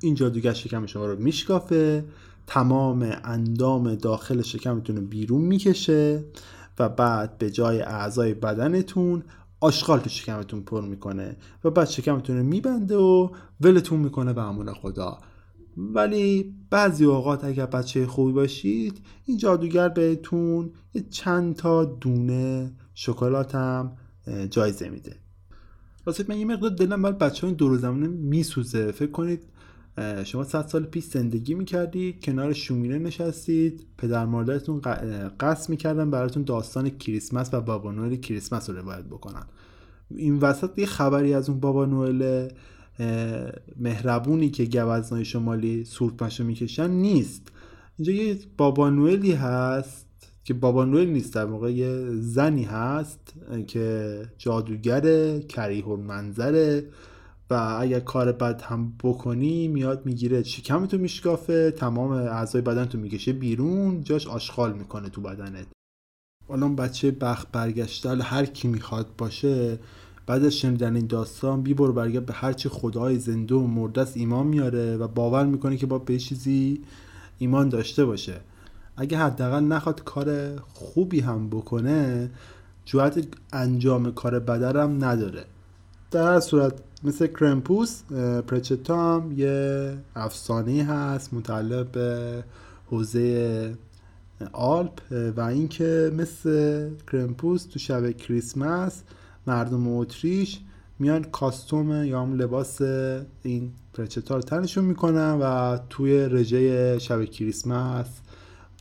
این 0.00 0.14
جادوگر 0.14 0.52
شکم 0.52 0.86
شما 0.86 1.06
رو 1.06 1.18
میشکافه 1.18 2.04
تمام 2.46 3.12
اندام 3.24 3.94
داخل 3.94 4.42
شکمتون 4.42 4.96
رو 4.96 5.02
بیرون 5.02 5.40
می‌کشه 5.40 6.24
و 6.78 6.88
بعد 6.88 7.38
به 7.38 7.50
جای 7.50 7.80
اعضای 7.80 8.34
بدنتون 8.34 9.22
آشغال 9.60 9.98
تو 9.98 10.10
شکمتون 10.10 10.60
پر 10.62 10.80
می‌کنه 10.80 11.36
و 11.64 11.70
بعد 11.70 11.88
شکمتون 11.88 12.36
رو 12.36 12.42
میبنده 12.42 12.96
و 12.96 13.30
ولتون 13.60 14.00
می‌کنه 14.00 14.32
به 14.32 14.42
امون 14.42 14.72
خدا. 14.72 15.18
ولی 15.76 16.54
بعضی 16.70 17.04
اوقات 17.04 17.44
اگر 17.44 17.66
بچه 17.66 18.06
خوبی 18.06 18.32
باشید 18.32 19.00
این 19.24 19.36
جادوگر 19.36 19.88
بهتون 19.88 20.70
یه 20.94 21.04
چند 21.10 21.56
تا 21.56 21.84
دونه 21.84 22.72
شکلات 22.94 23.54
هم 23.54 23.92
جایزه 24.50 24.88
میده. 24.88 25.16
واسه 26.08 26.24
من 26.28 26.38
یه 26.38 26.44
مقدار 26.44 26.70
دلم 26.70 27.02
بر 27.02 27.12
بچه 27.12 27.46
های 27.46 27.56
دور 27.56 27.78
زمانه 27.78 28.06
میسوزه. 28.06 28.92
فکر 28.92 29.10
کنید 29.10 29.42
شما 30.24 30.44
صد 30.44 30.66
سال 30.66 30.84
پیش 30.84 31.04
زندگی 31.04 31.54
می‌کردی 31.54 32.18
کنار 32.22 32.52
شومینه 32.52 32.98
نشستید 32.98 33.86
پدر 33.98 34.24
مادرتون 34.24 34.80
قصد 35.40 35.70
می‌کردن 35.70 36.10
براتون 36.10 36.42
داستان 36.42 36.90
کریسمس 36.90 37.54
و 37.54 37.60
بابا 37.60 37.92
نوئل 37.92 38.16
کریسمس 38.16 38.70
رو 38.70 38.76
روایت 38.76 39.04
بکنن. 39.04 39.46
این 40.10 40.36
وسط 40.36 40.78
یه 40.78 40.86
خبری 40.86 41.34
از 41.34 41.48
اون 41.48 41.60
بابا 41.60 41.84
نوئل 41.84 42.48
مهربونی 43.76 44.50
که 44.50 44.64
گوزنای 44.64 45.24
شمالی 45.24 45.84
سورپشو 45.84 46.44
می‌کشن 46.44 46.90
نیست. 46.90 47.52
اینجا 47.98 48.12
یه 48.12 48.38
بابا 48.56 48.90
نوئلی 48.90 49.32
هست. 49.32 50.07
که 50.48 50.54
بابا 50.54 50.84
نوئل 50.84 51.08
نیست 51.08 51.34
در 51.34 51.44
موقع 51.44 51.72
یه 51.72 52.06
زنی 52.10 52.64
هست 52.64 53.34
که 53.66 54.22
جادوگر 54.38 55.38
کریه 55.38 55.86
منظره 55.86 56.84
و 57.50 57.54
اگر 57.80 58.00
کار 58.00 58.32
بد 58.32 58.62
هم 58.62 58.92
بکنی 59.02 59.68
میاد 59.68 60.06
می‌گیره. 60.06 60.42
شکمتو 60.42 60.98
میشکافه 60.98 61.70
تمام 61.70 62.10
اعضای 62.10 62.62
بدن 62.62 62.84
تو 62.84 62.98
می‌کشه 62.98 63.32
بیرون 63.32 64.04
جاش 64.04 64.26
آشغال 64.26 64.72
می‌کنه 64.72 65.08
تو 65.08 65.20
بدنت. 65.20 65.66
حالا 66.48 66.68
بچه 66.68 67.10
بخت 67.10 67.52
برگشته 67.52 68.22
هر 68.22 68.44
کی 68.44 68.68
می‌خواد 68.68 69.06
باشه 69.18 69.78
بعد 70.26 70.44
از 70.44 70.52
شنیدن 70.52 70.96
این 70.96 71.06
داستان 71.06 71.62
بی 71.62 71.74
برو 71.74 71.92
برگرد 71.92 72.26
به 72.26 72.32
هرچی 72.32 72.68
خدای 72.68 73.18
زنده 73.18 73.54
و 73.54 73.66
مردست 73.66 74.16
ایمان 74.16 74.46
میاره 74.46 74.96
و 74.96 75.08
باور 75.08 75.46
می‌کنه 75.46 75.76
که 75.76 75.86
با 75.86 75.98
به 75.98 76.18
چیزی 76.18 76.80
ایمان 77.38 77.68
داشته 77.68 78.04
باشه. 78.04 78.40
اگه 79.00 79.18
حداقل 79.18 79.64
نخواد 79.64 80.04
کار 80.04 80.56
خوبی 80.74 81.20
هم 81.20 81.50
بکنه 81.50 82.30
جوهت 82.84 83.26
انجام 83.52 84.12
کار 84.12 84.38
بدرم 84.38 85.04
نداره. 85.04 85.44
در 86.10 86.40
صورت 86.40 86.72
مثل 87.04 87.26
کرمپوس 87.26 88.02
پرچتا 88.48 89.14
هم 89.14 89.32
یه 89.36 89.98
افسانه 90.16 90.84
هست 90.84 91.34
متعلق 91.34 91.90
به 91.90 92.44
حوزه 92.86 93.74
آلپ 94.52 95.00
و 95.36 95.40
اینکه 95.40 96.12
مثل 96.16 96.88
کرمپوس 97.12 97.64
تو 97.64 97.78
شب 97.78 98.10
کریسمس 98.10 99.02
مردم 99.46 99.88
اتریش 99.88 100.60
میان 100.98 101.24
کاستوم 101.24 102.04
یا 102.04 102.22
هم 102.22 102.34
لباس 102.34 102.82
این 103.42 103.72
پرچتا 103.94 104.36
رو 104.36 104.42
تنشون 104.42 104.84
می‌کنن 104.84 105.38
و 105.42 105.78
توی 105.90 106.18
رژه 106.18 106.98
شب 106.98 107.24
کریسمس 107.24 108.06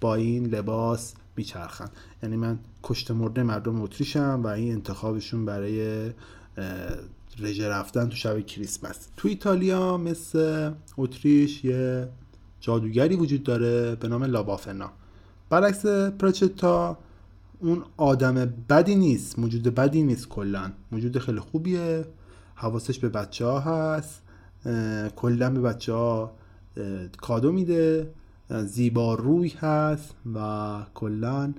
با 0.02 0.16
این 0.16 0.46
لباس 0.46 1.14
میچرخن. 1.36 1.90
یعنی 2.24 2.36
من 2.36 2.60
کشت 2.84 3.12
مرده 3.12 3.44
مردم 3.44 3.82
اتریشم 3.82 4.42
و 4.44 4.48
این 4.48 4.74
انتخابشون 4.74 5.46
برای 5.46 6.12
رژه 7.40 7.70
رفتن 7.70 8.10
تو 8.10 8.16
شب 8.16 8.46
کریسمس. 8.46 9.08
تو 9.18 9.28
ایتالیا 9.28 9.98
مثل 9.98 10.72
اتریش 10.98 11.66
یه 11.66 12.08
جادوگری 12.60 13.16
وجود 13.16 13.44
داره 13.44 13.96
به 13.96 14.08
نام 14.08 14.24
لابافنا. 14.24 14.92
برعکس 15.50 15.86
پرچتا 15.86 16.98
اون 17.60 17.84
آدم 17.98 18.54
بدی 18.70 18.96
نیست 18.96 19.40
موجود 19.40 19.64
بدی 19.64 20.04
نیست 20.04 20.30
کلا 20.30 20.72
موجود 20.92 21.20
خیلی 21.20 21.40
خوبیه. 21.40 22.06
حواسش 22.56 23.00
به 23.00 23.10
بچه 23.10 23.46
ها 23.46 23.60
هست 23.60 24.22
کلا 25.16 25.50
به 25.50 25.62
بچه 25.62 25.94
ها 25.94 26.32
کادو 27.18 27.52
میده. 27.52 28.10
زیبا 28.50 29.16
روی 29.16 29.50
هست 29.50 30.16
و 30.36 30.86
کلا 30.94 31.54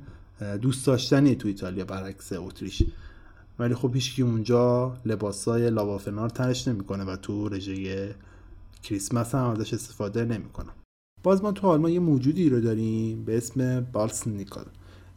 دوست 0.63 0.87
داشتنی 0.87 1.35
تو 1.35 1.49
ایتالیا 1.49 1.85
برعکس 1.85 2.33
اتریش. 2.33 2.83
ولی 3.59 3.75
خب 3.75 3.95
هیچ 3.95 4.21
اونجا 4.21 4.97
لباسای 5.05 5.71
لابافنار 5.71 6.29
تنش 6.29 6.69
نمی‌کنه 6.69 7.05
و 7.05 7.17
تو 7.17 7.49
رژه 7.49 8.15
کریسمس 8.83 9.35
هم 9.35 9.51
ازش 9.51 9.75
استفاده 9.75 10.25
نمی‌کنه. 10.25 10.69
باز 11.23 11.43
ما 11.43 11.53
تو 11.53 11.67
آلمان 11.67 11.93
یه 11.93 12.01
موجودی 12.01 12.49
رو 12.49 12.61
داریم 12.61 13.25
به 13.25 13.37
اسم 13.37 13.81
بالس 13.81 14.27
نیکل. 14.27 14.65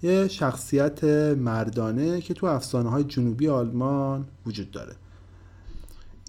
یه 0.03 0.27
شخصیت 0.27 1.03
مردانه 1.37 2.21
که 2.21 2.33
تو 2.33 2.45
افسانه 2.45 2.89
های 2.89 3.03
جنوبی 3.03 3.47
آلمان 3.47 4.25
وجود 4.45 4.71
داره. 4.71 4.95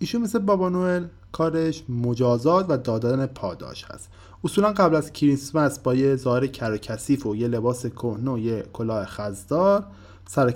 ایشون 0.03 0.23
مثل 0.23 0.39
بابا 0.39 0.69
نوئل 0.69 1.05
کارش 1.33 1.85
مجازات 1.89 2.67
و 2.69 2.77
دادن 2.77 3.27
پاداش 3.27 3.85
هست. 3.85 4.09
اصولا 4.45 4.73
قبل 4.73 4.97
از 4.97 5.13
کریسمس 5.13 5.79
با 5.79 5.95
یه 5.95 6.17
ظاهر 6.17 6.47
کر 6.47 6.73
و 6.73 6.77
کثیف 6.77 7.27
و 7.27 7.37
یه 7.37 7.49
لباس 7.49 7.87
کهنه 7.87 8.31
و 8.31 8.39
یه 8.39 8.65
کلاه 8.73 9.07
خزدار 9.07 9.85
سر 10.29 10.51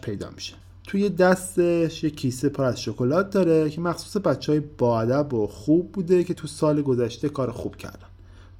پیدا 0.00 0.30
میشه. 0.30 0.54
توی 0.86 1.08
دستش 1.08 2.04
یه 2.04 2.10
کیسه 2.10 2.48
پر 2.48 2.64
از 2.64 2.80
شکلات 2.80 3.30
داره 3.30 3.70
که 3.70 3.80
مخصوص 3.80 4.22
بچه 4.22 4.52
های 4.52 4.60
با 4.60 5.24
و 5.32 5.46
خوب 5.46 5.92
بوده 5.92 6.24
که 6.24 6.34
تو 6.34 6.46
سال 6.46 6.82
گذشته 6.82 7.28
کار 7.28 7.50
خوب 7.50 7.76
کردن. 7.76 8.08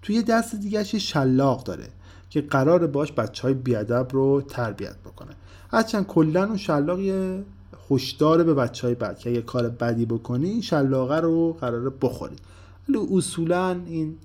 توی 0.02 0.23
دست 0.23 0.55
دیگهش 0.55 0.95
یه 0.95 1.00
شلاق 1.00 1.64
داره 1.64 1.88
که 2.31 2.40
قرار 2.40 2.87
باش 2.87 3.12
بچه 3.12 3.43
های 3.43 3.55
بیادب 3.55 4.09
رو 4.12 4.43
تربیت 4.43 4.97
بکنه. 4.97 5.31
هرچند 5.71 6.07
کلا 6.07 6.45
اون 6.45 6.57
شلاق 6.57 7.00
یه 7.00 7.45
هشدار 7.90 8.45
به 8.45 8.55
بچه 8.55 8.87
های 8.87 8.95
بد 8.95 9.19
که 9.19 9.31
اگه 9.31 9.43
کار 9.43 9.69
بدی 9.69 10.07
بکنی 10.07 10.49
این 10.49 10.61
شلاقه 10.61 11.21
رو 11.21 11.52
قراره 11.52 11.90
بخورید. 12.02 12.40
ولی 12.88 12.99
اصولا 13.16 13.81
این 13.87 14.16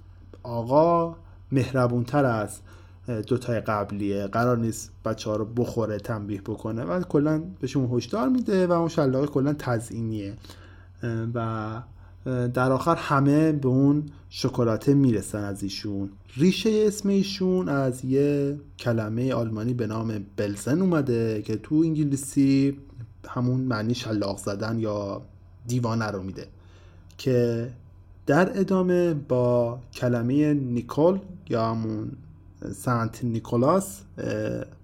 آقا 0.43 1.15
مهربونتر 1.51 2.25
از 2.25 2.59
دوتای 3.27 3.59
قبلیه. 3.59 4.27
قرار 4.27 4.57
نیست 4.57 4.91
بچه 5.05 5.29
ها 5.29 5.35
رو 5.35 5.45
بخوره 5.45 5.97
تنبیه 5.97 6.41
بکنه. 6.41 6.83
و 6.83 7.01
کلا 7.01 7.43
بهشون 7.59 7.89
هشدار 7.93 8.29
میده 8.29 8.67
و 8.67 8.71
اون 8.71 8.87
شلاقه 8.87 9.27
کلا 9.27 9.53
تزئینیه. 9.53 10.33
و 11.33 11.81
در 12.53 12.71
آخر 12.71 12.95
همه 12.95 13.51
به 13.51 13.67
اون 13.67 14.05
شکلاته 14.29 14.93
می‌رسن 14.93 15.43
از 15.43 15.63
ایشون. 15.63 16.09
ریشه 16.37 16.83
اسم 16.87 17.09
ایشون 17.09 17.69
از 17.69 18.05
یه 18.05 18.59
کلمه 18.79 19.33
آلمانی 19.33 19.73
به 19.73 19.87
نام 19.87 20.25
بلزن 20.35 20.81
اومده 20.81 21.41
که 21.41 21.55
تو 21.55 21.75
انگلیسی 21.75 22.77
همون 23.29 23.59
معنی 23.59 23.95
شلاق 23.95 24.37
زدن 24.37 24.79
یا 24.79 25.21
دیوانه 25.67 26.05
رو 26.05 26.23
میده 26.23 26.47
که 27.17 27.69
در 28.25 28.59
ادامه 28.59 29.13
با 29.13 29.79
کلمه 29.93 30.53
نیکل 30.53 31.17
یا 31.49 31.69
همون 31.69 32.11
سنت 32.71 33.23
نیکولاس 33.23 34.01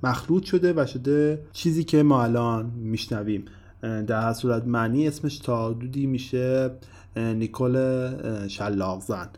مخلوط 0.03 0.43
شده 0.43 0.73
و 0.73 0.85
شده 0.85 1.41
چیزی 1.53 1.83
که 1.83 2.03
ما 2.03 2.23
الان 2.23 2.65
میشنویم. 2.65 3.45
در 3.81 4.21
هر 4.21 4.33
صورت 4.33 4.65
معنی 4.65 5.07
اسمش 5.07 5.39
تا 5.39 5.73
دودی 5.73 6.05
میشه 6.05 6.71
نیکل 7.15 8.47
شلاق 8.47 9.01
زن. 9.01 9.29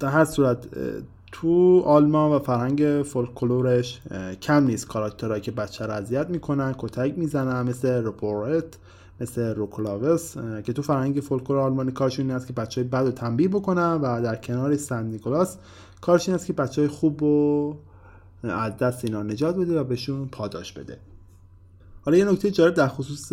در 0.00 0.08
هر 0.08 0.24
صورت 0.24 0.66
تو 1.36 1.80
آلمان 1.80 2.32
و 2.32 2.38
فرهنگ 2.38 3.02
فولکلورش 3.02 4.00
کم 4.42 4.64
نیست 4.64 4.88
کاراکترهایی 4.88 5.40
که 5.42 5.50
بچه 5.50 5.86
را 5.86 5.94
اذیت 5.94 6.30
می‌کنن 6.30 6.74
کتک 6.78 7.18
می‌زنن 7.18 7.68
مثل 7.68 8.02
روپورت 8.02 8.64
مثل 9.20 9.54
روکلاوس 9.54 10.36
که 10.64 10.72
تو 10.72 10.82
فرهنگ 10.82 11.20
فولکلور 11.20 11.58
آلمانی 11.58 11.92
کارشون 11.92 12.26
این 12.26 12.36
است 12.36 12.46
که 12.46 12.52
بچه 12.52 12.80
های 12.80 12.90
بد 12.90 12.98
رو 12.98 13.10
تنبیه 13.10 13.48
بکنن 13.48 13.92
و 13.94 14.22
در 14.22 14.36
کنار 14.36 14.76
سن 14.76 15.06
نیکولاس 15.06 15.56
کارش 16.00 16.28
این 16.28 16.34
است 16.34 16.46
که 16.46 16.52
بچه 16.52 16.82
های 16.82 16.88
خوب 16.88 17.20
رو 17.20 17.76
از 18.42 18.76
دست 18.76 19.04
اینا 19.04 19.22
نجات 19.22 19.56
بده 19.56 19.80
و 19.80 19.84
بهشون 19.84 20.28
پاداش 20.28 20.72
بده. 20.72 20.98
حالا 22.02 22.16
یه 22.18 22.24
نکته 22.24 22.50
جالب 22.50 22.74
در 22.74 22.88
خصوص 22.88 23.32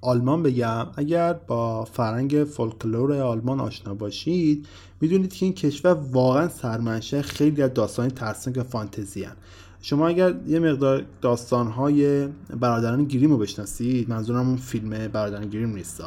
آلمان 0.00 0.42
بگم 0.42 0.86
اگر 0.96 1.32
با 1.32 1.84
فرنگ 1.84 2.44
فولکلور 2.44 3.12
آلمان 3.12 3.60
آشنا 3.60 3.94
باشید 3.94 4.66
می‌دونید 5.00 5.34
که 5.34 5.46
این 5.46 5.54
کشور 5.54 5.92
واقعا 6.12 6.48
سرمنشه 6.48 7.22
خیلی 7.22 7.62
از 7.62 7.74
داستان 7.74 8.08
ترسناک 8.08 8.62
فانتزی 8.62 9.24
هن. 9.24 9.36
شما 9.82 10.08
اگر 10.08 10.34
یه 10.46 10.58
مقدار 10.58 11.04
داستانهای 11.20 12.28
برادران 12.60 13.04
گریم 13.04 13.30
رو 13.30 13.38
بشناسید 13.38 14.10
منظورم 14.10 14.48
اون 14.48 14.56
فیلم 14.56 15.08
برادران 15.08 15.48
گریم 15.48 15.74
نیست 15.74 16.02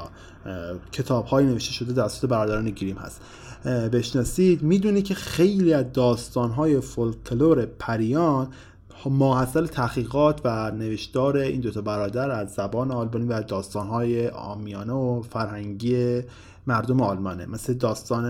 کتاب 0.92 1.26
های 1.26 1.46
نوشته 1.46 1.74
شده 1.74 1.94
توسط 1.94 2.30
برادران 2.30 2.70
گریم 2.70 2.96
هست 2.96 3.22
بشناسید 3.66 4.64
می‌دونید 4.64 5.04
که 5.04 5.14
خیلی 5.14 5.74
از 5.74 5.86
داستانهای 5.94 6.80
فولکلور 6.82 7.66
پریان 7.66 8.48
ماحصل 9.10 9.66
تحقیقات 9.66 10.42
و 10.44 10.72
نوشتار 10.72 11.38
این 11.38 11.62
دوتا 11.62 11.82
برادر 11.82 12.32
از 12.32 12.54
زبان 12.54 12.92
آلبانی 12.92 13.26
و 13.26 13.42
داستانهای 13.42 14.28
آمیانه 14.28 14.94
و 14.94 15.22
فرهنگی 15.22 16.22
مردم 16.68 17.02
آلمانه. 17.02 17.46
مثل 17.46 17.74
داستان 17.74 18.26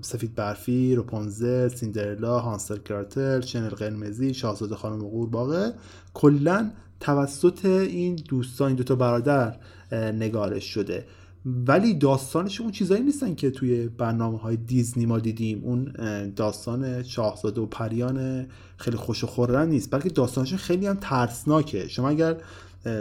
سفید 0.00 0.34
برفی، 0.34 0.94
روپونزه، 0.94 1.68
سیندرلا، 1.68 2.38
هانسل 2.38 2.76
کراتل، 2.76 3.40
شنل 3.40 3.68
قرمزی، 3.68 4.34
شاهزاده 4.34 4.74
خانم 4.74 5.08
قورباغه 5.08 5.72
کلا 6.14 6.70
توسط 7.00 7.64
این 7.64 8.16
دوستان 8.28 8.66
این 8.66 8.76
دوتا 8.76 8.94
برادر 8.94 9.56
نگارش 9.92 10.64
شده. 10.64 11.06
ولی 11.46 11.94
داستانش 11.94 12.60
اون 12.60 12.70
چیزایی 12.70 13.02
نیستن 13.02 13.34
که 13.34 13.50
توی 13.50 13.88
برنامه 13.88 14.38
های 14.38 14.56
دیزنی 14.56 15.06
ما 15.06 15.18
دیدیم. 15.18 15.60
اون 15.64 15.92
داستان 16.36 17.02
شاهزاده 17.02 17.60
و 17.60 17.66
پریان 17.66 18.46
خیلی 18.76 18.96
خوش 18.96 19.24
و 19.24 19.64
نیست 19.64 19.90
بلکه 19.90 20.08
داستانش 20.08 20.54
خیلی 20.54 20.86
هم 20.86 20.98
ترسناکه. 21.00 21.88
شما 21.88 22.08
اگر 22.08 22.36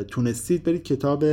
تونستید 0.08 0.64
برید 0.64 0.84
کتاب 0.84 1.26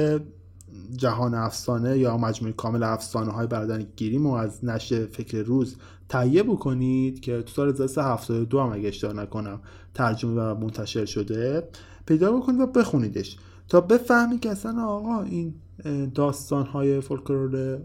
جهان 0.96 1.34
افسانه 1.34 1.98
یا 1.98 2.16
مجموعه 2.16 2.54
کامل 2.54 2.82
افسانه 2.82 3.32
های 3.32 3.46
برادران 3.46 3.86
گیریم 3.96 4.26
و 4.26 4.34
از 4.34 4.64
نشر 4.64 5.06
فکر 5.06 5.42
روز 5.42 5.76
تهیه 6.08 6.42
بکنید 6.42 7.20
که 7.20 7.42
تو 7.42 7.52
سال 7.52 7.68
1372 7.68 8.60
هم 8.60 8.72
اگه 8.72 8.88
اشتباه 8.88 9.14
نکنم 9.14 9.60
ترجمه 9.94 10.42
و 10.42 10.54
منتشر 10.54 11.04
شده 11.04 11.68
پیدا 12.06 12.32
بکنید 12.32 12.60
و 12.60 12.66
بخونیدش 12.66 13.36
تا 13.68 13.80
بفهمی 13.80 14.38
که 14.38 14.50
اصلا 14.50 14.84
آقا 14.84 15.22
این 15.22 15.54
داستان 16.14 16.66
های 16.66 17.00
فولکلور 17.00 17.82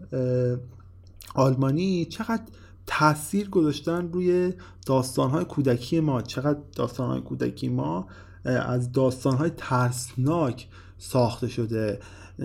آلمانی 1.35 2.05
چقدر 2.05 2.43
تاثیر 2.87 3.49
گذاشتن 3.49 4.11
روی 4.11 4.53
داستان 4.85 5.29
های 5.29 5.45
کودکی 5.45 5.99
ما 5.99 6.21
چقدر 6.21 6.59
داستان 6.75 7.09
های 7.09 7.21
کودکی 7.21 7.69
ما 7.69 8.07
از 8.45 8.91
داستان 8.91 9.37
های 9.37 9.51
ترسناک 9.57 10.67
ساخته 10.97 11.47
شده. 11.47 11.99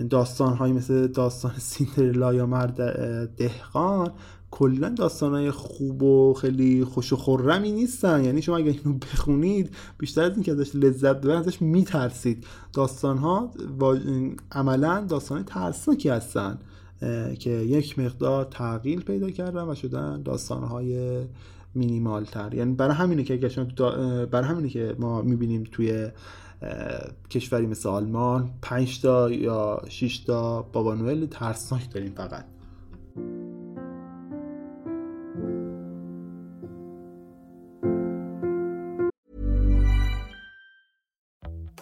داستان 0.09 0.53
های 0.53 0.71
مثل 0.71 1.07
داستان 1.07 1.53
سیندرلا 1.57 2.33
یا 2.33 2.45
مرد 2.45 2.75
دهقان 3.35 4.11
کلا 4.51 4.89
داستانهای 4.89 5.51
خوب 5.51 6.03
و 6.03 6.33
خیلی 6.33 6.83
خوش 6.83 7.13
و 7.13 7.15
خورمی 7.15 7.71
نیستن. 7.71 8.23
یعنی 8.23 8.41
شما 8.41 8.57
اگر 8.57 8.79
اینو 8.83 8.97
بخونید 8.97 9.69
بیشتر 9.97 10.21
از 10.21 10.33
اینکه 10.33 10.51
ازش 10.51 10.75
لذت 10.75 11.21
ببرید 11.21 11.39
ازش 11.39 11.61
میترسید. 11.61 12.45
داستان 12.73 13.17
ها 13.17 13.51
عملا 14.51 15.05
داستان 15.09 15.43
ترسناکی 15.43 16.09
هستن 16.09 16.59
که 17.39 17.49
یک 17.49 17.99
مقدار 17.99 18.45
تغییر 18.45 18.99
پیدا 18.99 19.29
کردن 19.29 19.69
و 19.69 19.75
شدن 19.75 20.23
داستان 20.23 20.63
های 20.63 21.21
مینیمال 21.75 22.25
تر 22.25 22.53
یعنی 22.53 22.73
برای 22.73 22.95
همینه 22.95 23.23
که 23.23 23.37
برای 24.31 24.47
همینه 24.47 24.69
که 24.69 24.95
ما 24.99 25.21
می‌بینیم 25.21 25.63
توی 25.71 26.07
کشوری 27.29 27.67
مثل 27.67 27.89
آلمان 27.89 28.49
5 28.61 29.01
تا 29.01 29.31
یا 29.31 29.81
6 29.89 30.17
تا 30.19 30.61
بابا 30.61 30.95
نوئل 30.95 31.25
ترسناک 31.25 31.93
داریم 31.93 32.13
فقط. 32.15 32.45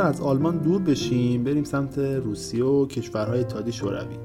مقدار 0.00 0.14
از 0.14 0.20
آلمان 0.20 0.58
دور 0.58 0.82
بشیم 0.82 1.44
بریم 1.44 1.64
سمت 1.64 1.98
روسیه 1.98 2.64
و 2.64 2.86
کشورهای 2.86 3.40
اتحادیه 3.40 3.72
شوروی. 3.72 4.16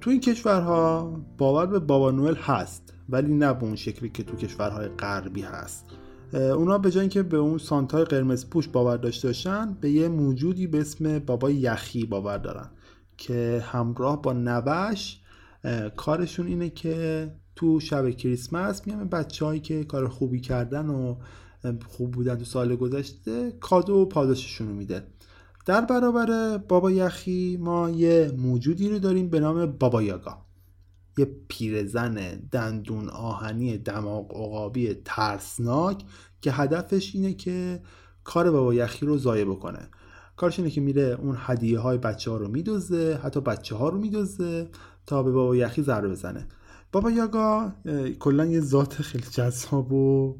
تو 0.00 0.10
این 0.10 0.20
کشورها 0.20 1.12
باور 1.38 1.66
به 1.66 1.78
بابا 1.78 2.10
نوئل 2.10 2.34
هست 2.34 2.94
ولی 3.08 3.34
نه 3.34 3.52
به 3.52 3.64
اون 3.64 3.76
شکلی 3.76 4.08
که 4.08 4.22
تو 4.22 4.36
کشورهای 4.36 4.88
غربی 4.88 5.42
هست. 5.42 5.86
اونا 6.32 6.78
به 6.78 6.90
جای 6.90 7.00
اینکه 7.00 7.22
به 7.22 7.36
اون 7.36 7.58
سانتای 7.58 8.04
قرمز 8.04 8.46
پوش 8.50 8.68
باور 8.68 8.96
داشته 8.96 9.28
باشن 9.28 9.76
به 9.80 9.90
یه 9.90 10.08
موجودی 10.08 10.66
به 10.66 10.80
اسم 10.80 11.18
بابا 11.18 11.50
یخی 11.50 12.06
باور 12.06 12.38
دارن 12.38 12.70
که 13.16 13.64
همراه 13.66 14.22
با 14.22 14.32
نوش 14.32 15.20
کارشون 15.96 16.46
اینه 16.46 16.70
که 16.70 17.28
تو 17.56 17.80
شب 17.80 18.10
کریسمس 18.10 18.86
میام 18.86 19.08
بچه 19.08 19.44
هایی 19.44 19.60
که 19.60 19.84
کار 19.84 20.08
خوبی 20.08 20.40
کردن 20.40 20.86
و 20.86 21.16
خوب 21.86 22.10
بودن 22.10 22.36
تو 22.36 22.44
سال 22.44 22.76
گذشته 22.76 23.52
کادو 23.60 23.94
و 23.94 24.04
پاداششون 24.04 24.68
رو 24.68 24.74
میده. 24.74 25.06
در 25.66 25.80
برابر 25.80 26.58
بابا 26.58 26.90
یخی 26.90 27.56
ما 27.60 27.90
یه 27.90 28.32
موجودی 28.36 28.88
رو 28.88 28.98
داریم 28.98 29.28
به 29.28 29.40
نام 29.40 29.66
بابا 29.66 30.02
یاگا. 30.02 30.38
یه 31.18 31.30
پیرزن 31.48 32.14
دندون 32.52 33.08
آهنی 33.08 33.78
دماغ 33.78 34.30
عقابی 34.30 34.94
ترسناک 35.04 36.04
که 36.40 36.52
هدفش 36.52 37.14
اینه 37.14 37.34
که 37.34 37.80
کار 38.24 38.50
بابا 38.50 38.74
یخی 38.74 39.06
رو 39.06 39.18
ضایع 39.18 39.44
بکنه. 39.44 39.88
کارش 40.36 40.58
اینه 40.58 40.70
که 40.70 40.80
میره 40.80 41.18
اون 41.22 41.36
هدیه 41.38 41.78
های 41.78 41.98
بچه 41.98 42.30
ها 42.30 42.36
رو 42.36 42.48
میدوزه 42.48 43.20
حتی 43.22 43.40
بچه 43.40 43.76
ها 43.76 43.88
رو 43.88 43.98
میدوزه 43.98 44.68
تا 45.06 45.22
به 45.22 45.32
بابا 45.32 45.56
یخی 45.56 45.82
ضربه 45.82 46.08
بزنه. 46.08 46.48
بابا 46.92 47.10
یاگا 47.10 47.72
کلا 48.18 48.46
یه 48.46 48.60
ذات 48.60 49.02
خیلی 49.02 49.24
جذاب 49.30 49.92
و 49.92 50.36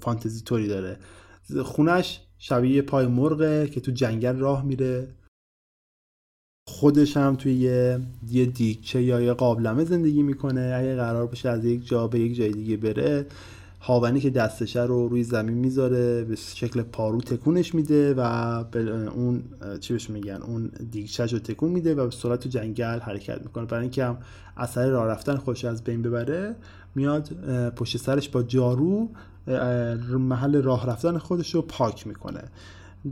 فانتزی 0.00 0.42
توری 0.44 0.68
داره. 0.68 0.96
خونش 1.64 2.20
شبیه 2.38 2.82
پای 2.82 3.06
مرغه 3.06 3.68
که 3.68 3.80
تو 3.80 3.92
جنگل 3.92 4.36
راه 4.36 4.64
میره. 4.64 5.08
خودش 6.68 7.16
هم 7.16 7.36
توی 7.36 7.54
یه, 7.54 8.00
یه 8.30 8.46
دیگچه 8.46 9.02
یا 9.02 9.20
یه 9.20 9.32
قابلمه 9.32 9.84
زندگی 9.84 10.22
می‌کنه. 10.22 10.74
اگه 10.76 10.96
قرار 10.96 11.26
باشه 11.26 11.48
از 11.48 11.64
یک 11.64 11.86
جا 11.86 12.08
به 12.08 12.20
یک 12.20 12.36
جای 12.36 12.52
دیگه 12.52 12.76
بره 12.76 13.26
هاونی 13.86 14.20
که 14.20 14.30
دستشه 14.30 14.82
رو 14.82 15.08
روی 15.08 15.24
زمین 15.24 15.54
می‌ذاره 15.54 16.24
به 16.24 16.36
شکل 16.36 16.82
پارو 16.82 17.20
تکونش 17.20 17.74
میده 17.74 18.14
و 18.14 18.20
اون 19.14 19.42
چی 19.80 19.92
بهش 19.92 20.10
میگن 20.10 20.42
اون 20.42 20.70
دیگچهش 20.90 21.32
رو 21.32 21.38
تکون 21.38 21.70
میده 21.70 21.94
و 21.94 22.06
به 22.06 22.36
تو 22.36 22.48
جنگل 22.48 22.98
حرکت 22.98 23.42
می‌کنه. 23.42 23.64
برای 23.64 23.82
اینکه 23.82 24.04
هم 24.04 24.18
اثر 24.56 24.88
راه 24.88 25.06
رفتن 25.06 25.36
خودش 25.36 25.64
از 25.64 25.84
بین 25.84 26.02
ببره 26.02 26.56
میاد 26.94 27.28
پشت 27.70 27.96
سرش 27.96 28.28
با 28.28 28.42
جارو 28.42 29.08
محل 30.18 30.62
راه 30.62 30.86
رفتن 30.86 31.18
خودش 31.18 31.54
رو 31.54 31.62
پاک 31.62 32.06
می‌کنه. 32.06 32.42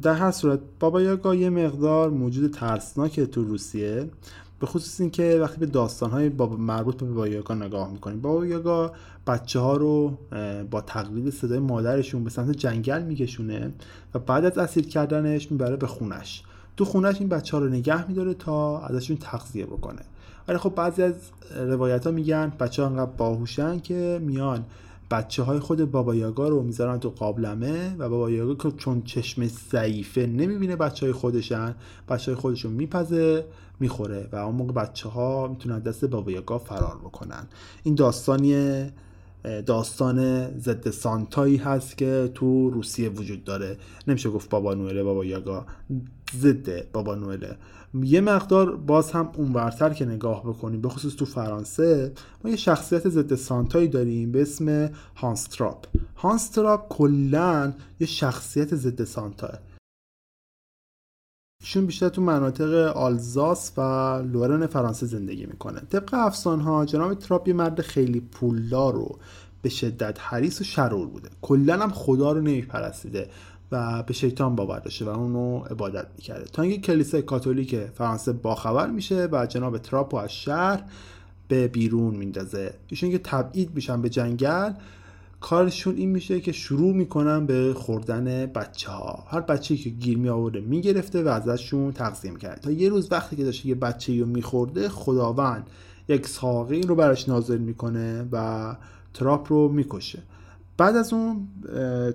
در 0.03 0.15
هر 0.15 0.31
صورت 0.31 0.61
بابا 0.81 1.03
یاگا 1.03 1.35
یه 1.35 1.51
مقدار 1.51 2.11
موجود 2.11 2.51
ترسناکه 2.51 3.27
تو 3.27 3.45
روسیه 3.45 4.09
به 4.62 4.68
خصوص 4.68 5.01
اینکه 5.01 5.38
وقتی 5.40 5.61
به 5.61 5.66
داستانهای 5.66 6.29
بابا 6.29 6.57
مربوط 6.57 6.96
به 6.96 7.07
بابا 7.07 7.55
نگاه 7.55 7.92
می‌کنیم 7.92 8.20
بابا 8.20 8.46
یاگا 8.46 8.92
بچه 9.27 9.61
ها 9.61 9.77
رو 9.77 10.18
با 10.70 10.81
تقلید 10.81 11.31
صدای 11.31 11.59
مادرشون 11.59 12.25
به 12.25 12.31
سمت 12.31 12.51
جنگل 12.51 13.03
میکشونه 13.03 13.72
و 14.14 14.18
بعد 14.18 14.44
از 14.44 14.59
اسیر 14.59 14.88
کردنش 14.88 15.51
می‌بره 15.53 15.77
به 15.77 15.87
خونش. 15.87 16.42
تو 16.77 16.85
خونش 16.85 17.20
این 17.20 17.29
بچه 17.29 17.57
ها 17.57 17.62
رو 17.62 17.68
نگه 17.68 18.09
میداره 18.09 18.35
تا 18.35 18.81
ازشون 18.81 19.16
تغذیه 19.16 19.66
بکنه. 19.66 20.01
ولی 20.48 20.59
خب 20.59 20.75
بعضی 20.75 21.03
از 21.03 21.14
روایت 21.57 22.07
ها 22.07 22.12
میگن 22.12 22.53
بچه 22.61 22.83
ها 22.83 22.88
انقدر 22.88 23.11
باهوشن 23.11 23.79
که 23.79 24.20
میان 24.22 24.64
بچه 25.12 25.42
های 25.42 25.59
خود 25.59 25.90
بابا 25.90 26.14
یاگا 26.14 26.48
رو 26.48 26.62
می‌ذارن 26.62 27.01
تو 27.01 27.11
قابلمه 27.11 27.96
و 27.98 28.09
بابا 28.09 28.31
یاگا 28.31 28.55
که 28.55 28.77
چون 28.77 29.03
چشم 29.03 29.46
ضعیفه 29.46 30.27
نمی‌بینه 30.27 30.77
بچه 30.77 31.07
های 31.07 31.12
خودشن. 31.12 31.75
بچه 32.09 32.33
های 32.33 32.40
خودش 32.40 32.64
رو 32.64 32.70
میپزه 32.70 33.44
می‌خوره 33.81 34.29
و 34.33 34.37
اون 34.37 34.55
موقع 34.55 34.72
بچه 34.72 35.09
ها 35.09 35.48
می‌تونن 35.48 35.79
دست 35.79 36.05
بابا 36.05 36.31
یاگا 36.31 36.59
فرار 36.59 36.98
بکنن. 36.98 37.46
این 37.83 37.94
داستانی 37.94 38.87
داستان 39.66 40.48
ضد 40.59 40.90
سانتایی 40.90 41.57
هست 41.57 41.98
که 41.98 42.31
تو 42.35 42.70
روسیه 42.70 43.09
وجود 43.09 43.44
داره. 43.44 43.77
نمیشه 44.07 44.31
گفت 44.31 44.51
بابا 44.51 44.75
نوئله 44.75 45.03
بابا 45.03 45.25
یاگا. 45.25 45.66
ضد 46.37 46.92
بابا 46.92 47.14
نوئله 47.14 47.57
یه 47.95 48.21
مقدار 48.21 48.77
باز 48.77 49.13
هم 49.13 49.33
اونورتر 49.37 49.91
که 49.93 50.05
نگاه 50.05 50.43
بکنیم 50.43 50.81
به 50.81 50.89
خصوص 50.89 51.17
تو 51.17 51.25
فرانسه 51.25 52.13
ما 52.45 52.51
یه 52.51 52.57
شخصیت 52.57 53.09
ضد 53.09 53.35
سانتایی 53.35 53.89
داریم 53.89 54.33
به 54.33 54.43
اسم 54.43 54.91
هانس 55.17 55.47
تراپ 55.47 55.87
هانس 56.17 56.49
تراپ 56.51 56.89
کلا 56.89 57.73
یه 58.01 58.07
شخصیت 58.07 58.75
ضد 58.75 59.05
سانتاست. 59.05 59.59
ایشون 61.61 61.87
بیشتر 61.87 62.09
تو 62.09 62.23
مناطق 62.23 62.75
آلزاس 62.97 63.73
و 63.77 63.81
لورن 64.33 64.67
فرانسه 64.67 65.07
زندگی 65.07 65.47
می‌کنه. 65.47 65.81
طبق 65.81 66.15
افسانه 66.15 66.61
ها 66.61 66.85
جناب 66.85 67.15
تراپ 67.15 67.49
یه 67.49 67.55
مرد 67.55 67.81
خیلی 67.81 68.21
پولدار 68.21 68.95
رو 68.95 69.19
به 69.63 69.69
شدت 69.69 70.19
حریص 70.21 70.61
و 70.61 70.65
شرور 70.65 71.07
بوده. 71.09 71.29
کلا 71.43 71.79
هم 71.83 71.91
خدا 71.91 72.33
رو 72.33 72.41
نمیپرستیده. 72.41 73.31
و 73.73 74.03
به 74.03 74.13
شیطان 74.13 74.57
باور 74.57 74.79
داشته 74.79 75.05
و 75.05 75.09
اونو 75.09 75.59
عبادت 75.59 76.07
می‌کرده. 76.17 76.45
تا 76.45 76.63
اینکه 76.63 76.79
کلیسای 76.79 77.23
کاتولیک 77.23 77.77
فرانسه 77.77 78.33
باخبر 78.33 78.91
میشه 78.91 79.29
و 79.33 79.47
جناب 79.47 79.79
تراپ 79.79 80.15
رو 80.15 80.21
از 80.21 80.33
شهر 80.33 80.83
به 81.49 81.69
بیرون 81.69 82.15
میندازه. 82.15 82.75
ایشون 82.89 83.11
که 83.11 83.19
تبعید 83.19 83.75
میشن 83.75 84.03
به 84.03 84.09
جنگل 84.09 84.73
کارشون 85.41 85.97
این 85.97 86.09
میشه 86.09 86.41
که 86.41 86.53
شروع 86.53 86.95
می‌کنن 86.95 87.47
به 87.47 87.75
خوردن 87.75 88.47
بچه 88.47 88.91
ها 88.91 89.25
هر 89.29 89.41
بچه‌ای 89.41 89.81
که 89.81 89.91
گیر 89.91 90.19
می 90.19 90.29
آورده 90.29 90.61
می‌گرفته 90.61 91.23
و 91.23 91.29
ازشون 91.29 91.93
تغذیه 91.93 92.31
می‌کرد 92.31 92.61
تا 92.61 92.71
یه 92.71 92.89
روز 92.89 93.09
وقتی 93.13 93.37
که 93.37 93.45
داشته 93.45 93.69
یه 93.69 93.75
بچه 93.75 94.21
رو 94.21 94.27
میخورده 94.27 94.89
خداوند 94.89 95.71
یک 96.09 96.27
ساقه 96.27 96.81
رو 96.81 96.95
براش 96.95 97.29
نازل 97.29 97.59
می‌کنه 97.59 98.29
و 98.33 98.77
تراپ 99.15 99.53
رو 99.53 99.69
می‌کشه. 99.69 100.23
بعد 100.83 100.97
از 100.97 101.12
اون 101.12 101.49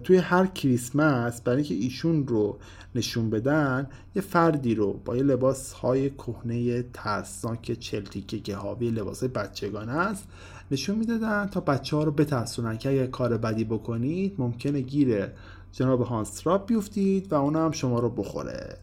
توی 0.03 0.17
هر 0.17 0.47
کریسمس 0.47 1.41
برای 1.41 1.57
اینکه 1.57 1.73
ایشون 1.73 2.27
رو 2.27 2.59
نشون 2.95 3.29
بدن 3.29 3.87
یه 4.15 4.21
فردی 4.21 4.75
رو 4.75 4.93
با 4.93 5.17
یه 5.17 5.23
لباس 5.23 5.73
های 5.73 6.09
کهنه 6.09 6.83
ترسناک 6.93 7.71
چلتیکه 7.71 8.39
که 8.39 8.55
حاوی 8.55 8.91
لباس 8.91 9.19
های 9.19 9.29
بچگانه 9.29 9.91
است 9.91 10.27
نشون 10.71 10.97
می‌دادن 10.97 11.47
تا 11.47 11.59
بچه 11.59 11.97
ها 11.97 12.03
رو 12.03 12.11
بترسونن 12.11 12.77
که 12.77 12.89
اگه 12.89 13.07
کار 13.07 13.37
بدی 13.37 13.63
بکنید 13.63 14.35
ممکنه 14.37 14.81
گیر 14.81 15.27
جناب 15.71 16.01
هانس 16.01 16.31
تراپ 16.31 16.67
بیفتید 16.67 17.31
و 17.31 17.35
اون 17.35 17.55
هم 17.55 17.71
شما 17.71 17.99
رو 17.99 18.09
بخوره. 18.09 18.77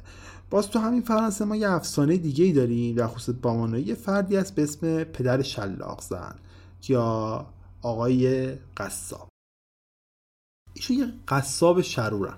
باز 0.51 0.68
تو 0.70 0.79
همین 0.79 1.03
فرانسه 1.03 1.44
ما 1.44 1.57
یه 1.57 1.70
افسانه 1.70 2.16
دیگه 2.16 2.44
ای 2.44 2.53
داریم 2.53 2.97
در 2.97 3.07
خصوص 3.07 3.35
بامانه. 3.42 3.81
یه 3.81 3.94
فردی 3.94 4.37
است 4.37 4.55
به 4.55 4.62
اسم 4.62 5.05
پدر 5.05 5.42
شلاق 5.42 6.01
زن 6.01 6.35
یا 6.88 7.47
آقای 7.83 8.53
قصاب. 8.77 9.34
ایشون 10.75 10.97
یه 10.97 11.07
قصاب 11.29 11.81
شرورن. 11.81 12.37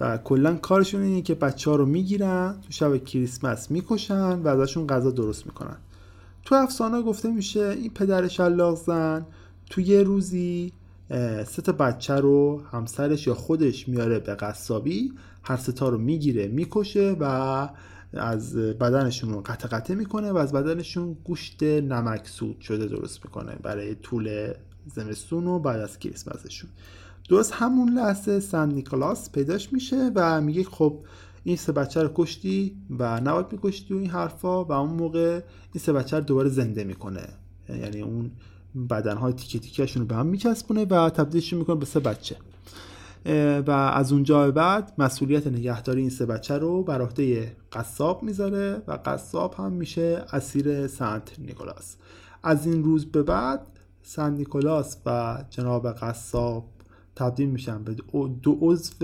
و 0.00 0.18
کلا 0.18 0.56
کارشون 0.56 1.02
اینه 1.02 1.22
که 1.22 1.34
بچه 1.34 1.70
ها 1.70 1.76
رو 1.76 1.86
می‌گیرن 1.86 2.60
تو 2.62 2.72
شب 2.72 3.04
کریسمس 3.04 3.70
می‌کشن 3.70 4.38
و 4.42 4.48
ازشون 4.48 4.86
غذا 4.86 5.10
درست 5.10 5.46
می‌کنن. 5.46 5.76
تو 6.44 6.54
افسانه 6.54 7.02
گفته 7.02 7.30
میشه 7.30 7.60
این 7.60 7.90
پدر 7.90 8.28
شلاق 8.28 8.76
زن 8.76 9.26
تو 9.70 9.80
یه 9.80 10.02
روزی 10.02 10.72
سه 11.46 11.62
تا 11.62 11.72
بچه 11.72 12.14
رو 12.14 12.62
همسرش 12.72 13.26
یا 13.26 13.34
خودش 13.34 13.88
میاره 13.88 14.18
به 14.18 14.34
قصابی 14.34 15.12
هر 15.42 15.56
ستا 15.56 15.88
رو 15.88 15.98
می‌گیره 15.98 16.48
می‌کشه 16.48 17.16
و 17.20 17.68
از 18.12 18.56
بدنشون 18.56 19.32
رو 19.32 19.40
قطع 19.40 19.68
قطع 19.68 19.94
می‌کنه 19.94 20.32
و 20.32 20.36
از 20.36 20.52
بدنشون 20.52 21.16
گوشت 21.24 21.62
نمکسود 21.62 22.60
شده 22.60 22.86
درست 22.86 23.24
می‌کنه 23.24 23.56
برای 23.62 23.94
طول 23.94 24.52
زمستون 24.94 25.46
و 25.46 25.58
بعد 25.58 25.80
از 25.80 25.98
کریسمسشون. 25.98 26.70
درست 27.28 27.52
همون 27.54 27.88
لحظه 27.88 28.40
سن 28.40 28.68
نیکلاس 28.68 29.32
پیداش 29.32 29.72
میشه 29.72 30.10
و 30.14 30.40
میگه 30.40 30.64
خب 30.64 30.98
این 31.44 31.56
سه 31.56 31.72
بچه 31.72 32.02
رو 32.02 32.10
کشتی 32.14 32.76
و 32.98 33.20
نباید 33.20 33.46
میکشتی 33.52 33.94
و 33.94 33.96
این 33.96 34.10
حرفا 34.10 34.64
و 34.64 34.72
اون 34.72 34.90
موقع 34.90 35.40
این 35.72 35.82
سه 35.82 35.92
بچه 35.92 36.16
رو 36.16 36.24
دوباره 36.24 36.48
زنده 36.48 36.84
می‌کنه. 36.84 37.28
یعنی 37.68 38.00
اون 38.00 38.30
بدنهای 38.90 39.32
تیکه 39.32 39.58
تیکهشون 39.58 40.02
رو 40.02 40.08
به 40.08 40.14
هم 40.14 40.26
میچسبونه 40.26 40.84
و 40.84 41.10
تبدیلشون 41.10 41.58
می‌کنه 41.58 41.76
به 41.76 41.86
سه 41.86 42.00
بچه. 42.00 42.36
و 43.66 43.70
از 43.70 44.12
اونجا 44.12 44.44
به 44.44 44.50
بعد 44.50 44.92
مسئولیت 44.98 45.46
نگهداری 45.46 46.00
این 46.00 46.10
سه 46.10 46.26
بچه 46.26 46.58
رو 46.58 46.82
بر 46.82 47.02
عهده 47.02 47.56
قصاب 47.72 48.22
می‌ذاره 48.22 48.82
و 48.86 48.98
قصاب 49.04 49.54
هم 49.54 49.72
میشه 49.72 50.24
اسیر 50.32 50.86
سنت 50.86 51.38
نیکولاس. 51.38 51.96
از 52.42 52.66
این 52.66 52.84
روز 52.84 53.06
به 53.06 53.22
بعد 53.22 53.66
سنت 54.02 54.38
نیکولاس 54.38 54.96
و 55.06 55.38
جناب 55.50 55.92
قصاب 55.92 56.64
تبدیل 57.18 57.48
میشن 57.48 57.84
به 57.84 57.96
دو 58.42 58.58
عضو 58.60 58.94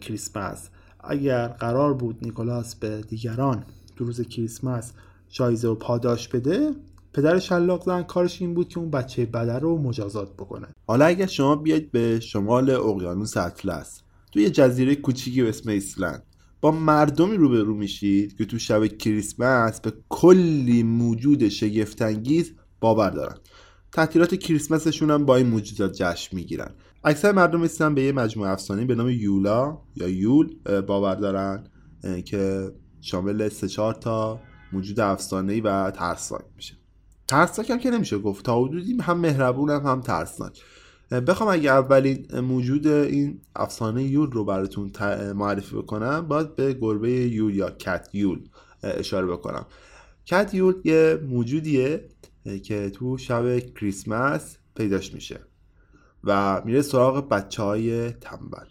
کریسمس. 0.00 0.68
اگر 1.04 1.48
قرار 1.48 1.94
بود 1.94 2.18
نیکولاس 2.22 2.74
به 2.74 3.00
دیگران 3.00 3.64
دو 3.96 4.04
روز 4.04 4.20
کریسمس 4.20 4.92
جایزه 5.28 5.68
و 5.68 5.74
پاداش 5.74 6.28
بده 6.28 6.70
پدر 7.12 7.38
شلاق 7.38 7.84
زن 7.84 8.02
کارش 8.02 8.42
این 8.42 8.54
بود 8.54 8.68
که 8.68 8.78
اون 8.78 8.90
بچه 8.90 9.26
بده 9.26 9.58
رو 9.58 9.78
مجازات 9.78 10.32
بکنه. 10.32 10.66
حالا 10.86 11.04
اگر 11.04 11.26
شما 11.26 11.56
بیاید 11.56 11.92
به 11.92 12.20
شمال 12.20 12.70
اقیانوس 12.70 13.36
اطلس 13.36 14.02
توی 14.32 14.50
جزیره 14.50 14.94
کوچیکی 14.94 15.42
به 15.42 15.48
اسم 15.48 15.70
ایسلند 15.70 16.22
با 16.60 16.70
مردمی 16.70 17.36
روبرو 17.36 17.74
میشید 17.74 18.36
که 18.36 18.44
تو 18.44 18.58
شب 18.58 18.86
کریسمس 18.86 19.80
به 19.80 19.92
کلی 20.08 20.82
موجود 20.82 21.48
شگفتانگیز 21.48 22.52
باور 22.80 23.10
دارن. 23.10 23.36
تعطیلات 23.92 24.34
کریسمسشون 24.34 25.10
هم 25.10 25.24
با 25.24 25.36
این 25.36 25.46
موجودات 25.46 25.92
جشن 25.92 26.36
می‌گیرن. 26.36 26.70
اکثر 27.04 27.32
مردم 27.32 27.62
ایسلند 27.62 27.94
به 27.94 28.02
یه 28.02 28.12
مجموعه 28.12 28.50
افسانه 28.50 28.84
به 28.84 28.94
نام 28.94 29.10
یولا 29.10 29.78
یا 29.96 30.08
یول 30.08 30.80
باور 30.80 31.14
دارن 31.14 31.64
که 32.24 32.72
شامل 33.00 33.48
سه 33.48 33.68
چهار 33.68 33.94
تا 33.94 34.40
موجود 34.72 35.00
افسانه‌ای 35.00 35.60
و 35.60 35.90
ترسناک 35.90 36.44
میشه. 36.56 36.74
ترسناک 37.28 37.70
هم 37.70 37.78
که 37.78 37.90
نمیشه 37.90 38.18
گفت. 38.18 38.44
تا 38.44 38.64
حدودی 38.64 38.96
هم 39.02 39.18
مهربون 39.18 39.70
هم, 39.70 39.86
هم 39.86 40.00
ترسناک 40.00 40.62
بخوام 41.10 41.48
اگه 41.48 41.70
اولین 41.70 42.40
موجود 42.40 42.86
این 42.86 43.40
افسانه 43.56 44.02
یول 44.02 44.30
رو 44.30 44.44
براتون 44.44 44.92
معرفی 45.32 45.76
بکنم 45.76 46.28
باید 46.28 46.56
به 46.56 46.72
گربه 46.72 47.12
یول 47.12 47.54
یا 47.54 47.70
کت 47.70 48.08
یول 48.12 48.40
اشاره 48.82 49.26
بکنم. 49.26 49.66
کت 50.26 50.54
یول 50.54 50.74
یه 50.84 51.20
موجودیه 51.28 52.08
که 52.62 52.90
تو 52.90 53.18
شب 53.18 53.58
کریسمس 53.58 54.56
پیداش 54.74 55.14
میشه 55.14 55.40
و 56.24 56.62
میره 56.64 56.82
سراغ 56.82 57.28
بچه 57.28 57.62
های 57.62 58.10
تنبل. 58.10 58.66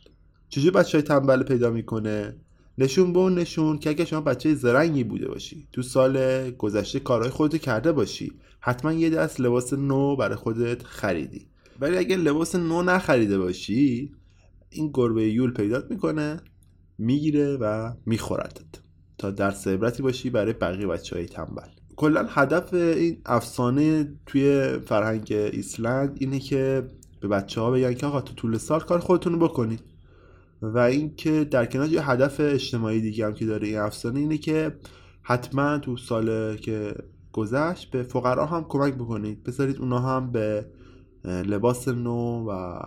چجور 0.50 0.72
بچه 0.72 0.98
های 0.98 1.08
تنبل 1.08 1.44
پیدا 1.44 1.70
می‌کنه؟ 1.70 2.36
نشون 2.78 3.14
به 3.14 3.20
اون 3.20 3.36
نشون 3.36 3.78
که 3.78 3.90
اگه 3.90 4.06
شما 4.06 4.22
بچه 4.22 4.54
زرنگی 4.54 5.04
بوده 5.04 5.28
باشی 5.28 5.68
تو 5.72 5.82
سال 5.82 6.52
گذشته 6.52 7.00
کارهای 7.00 7.30
خودتو 7.30 7.58
کرده 7.58 7.92
باشی 7.92 8.32
حتما 8.60 8.94
یه 8.94 9.10
دست 9.10 9.42
لباس 9.42 9.74
نو 9.74 10.16
برای 10.16 10.36
خودت 10.36 10.84
خریدی. 10.84 11.48
ولی 11.80 11.98
اگه 11.98 12.18
لباس 12.18 12.56
نو 12.56 12.82
نخریده 12.82 13.38
باشی 13.38 14.12
این 14.70 14.92
گربه 14.94 15.30
یول 15.30 15.54
پیدات 15.54 15.92
می‌کنه 15.92 16.42
می‌گیره 16.98 17.58
و 17.58 17.94
میخوردت 18.06 18.82
تا 19.18 19.32
در 19.32 19.54
عبرتی 19.66 20.04
باشی 20.04 20.30
برای 20.30 20.54
بقیه 20.54 20.88
بچه 20.88 21.16
های 21.16 21.26
تنبل. 21.26 21.79
کلا 22.00 22.26
هدف 22.30 22.74
این 22.74 23.18
افسانه 23.26 24.14
توی 24.26 24.78
فرهنگ 24.86 25.28
ایسلند 25.32 26.18
اینه 26.20 26.40
که 26.40 26.84
به 27.22 27.28
بچه 27.28 27.62
ها 27.62 27.72
بگن 27.72 27.94
که 27.94 28.06
آقا 28.06 28.22
تو 28.22 28.34
طول 28.34 28.58
سال 28.58 28.80
کار 28.80 29.00
خودتون 29.00 29.34
رو 29.34 29.40
بکنید. 29.40 29.80
و 30.62 30.78
اینکه 30.78 31.44
در 31.44 31.66
کنار 31.66 31.88
یه 31.88 32.10
هدف 32.10 32.40
اجتماعی 32.40 33.02
دیگه 33.02 33.26
هم 33.26 33.34
که 33.34 33.46
داره 33.46 33.68
این 33.68 33.78
افسانه 33.78 34.20
اینه 34.20 34.38
که 34.38 34.76
حتما 35.22 35.78
تو 35.78 35.98
سال 35.98 36.58
که 36.58 36.96
گذشت 37.32 37.92
به 37.92 38.04
فقرا 38.04 38.46
هم 38.46 38.66
کمک 38.70 38.94
بکنید. 38.94 39.44
بذارید 39.44 39.78
اونا 39.78 40.00
هم 40.00 40.32
به 40.32 40.66
لباس 41.24 41.88
نو 41.88 42.50
و 42.50 42.80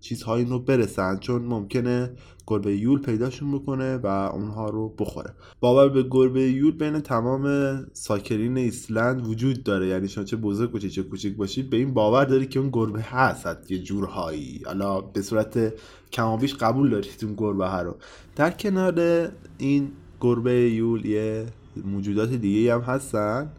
چیزهای 0.00 0.44
نو 0.44 0.58
برسن 0.58 1.18
چون 1.18 1.42
ممکنه 1.42 2.10
گربه 2.46 2.76
یول 2.76 3.00
پیداشون 3.00 3.52
بکنه 3.52 3.96
و 3.96 4.06
اونها 4.06 4.70
رو 4.70 4.88
بخوره. 4.98 5.34
باور 5.60 5.88
به 5.88 6.02
گربه 6.10 6.42
یول 6.42 6.70
بین 6.70 7.00
تمام 7.00 7.44
ساکرین 7.92 8.56
ایسلند 8.56 9.26
وجود 9.26 9.62
داره. 9.62 9.86
یعنی 9.86 10.08
شما 10.08 10.24
چه 10.24 10.36
بزرگ 10.36 10.70
باشی 10.70 10.90
چه 10.90 11.02
کوچیک 11.02 11.36
باشید 11.36 11.70
به 11.70 11.76
این 11.76 11.94
باور 11.94 12.24
داری 12.24 12.46
که 12.46 12.60
اون 12.60 12.70
گربه 12.72 13.00
هست 13.00 13.70
یه 13.70 13.78
جورهایی. 13.78 14.62
حالا 14.66 15.00
به 15.00 15.22
صورت 15.22 15.74
کمابیش 16.12 16.54
قبول 16.54 16.90
دارید 16.90 17.20
اون 17.22 17.34
گربه 17.36 17.66
ها 17.66 17.82
رو. 17.82 17.96
در 18.36 18.50
کنار 18.50 19.28
این 19.58 19.90
گربه 20.20 20.70
یول 20.70 21.06
یه 21.06 21.46
موجودات 21.84 22.30
دیگه 22.30 22.74
هم 22.74 22.80
هستن 22.80 23.50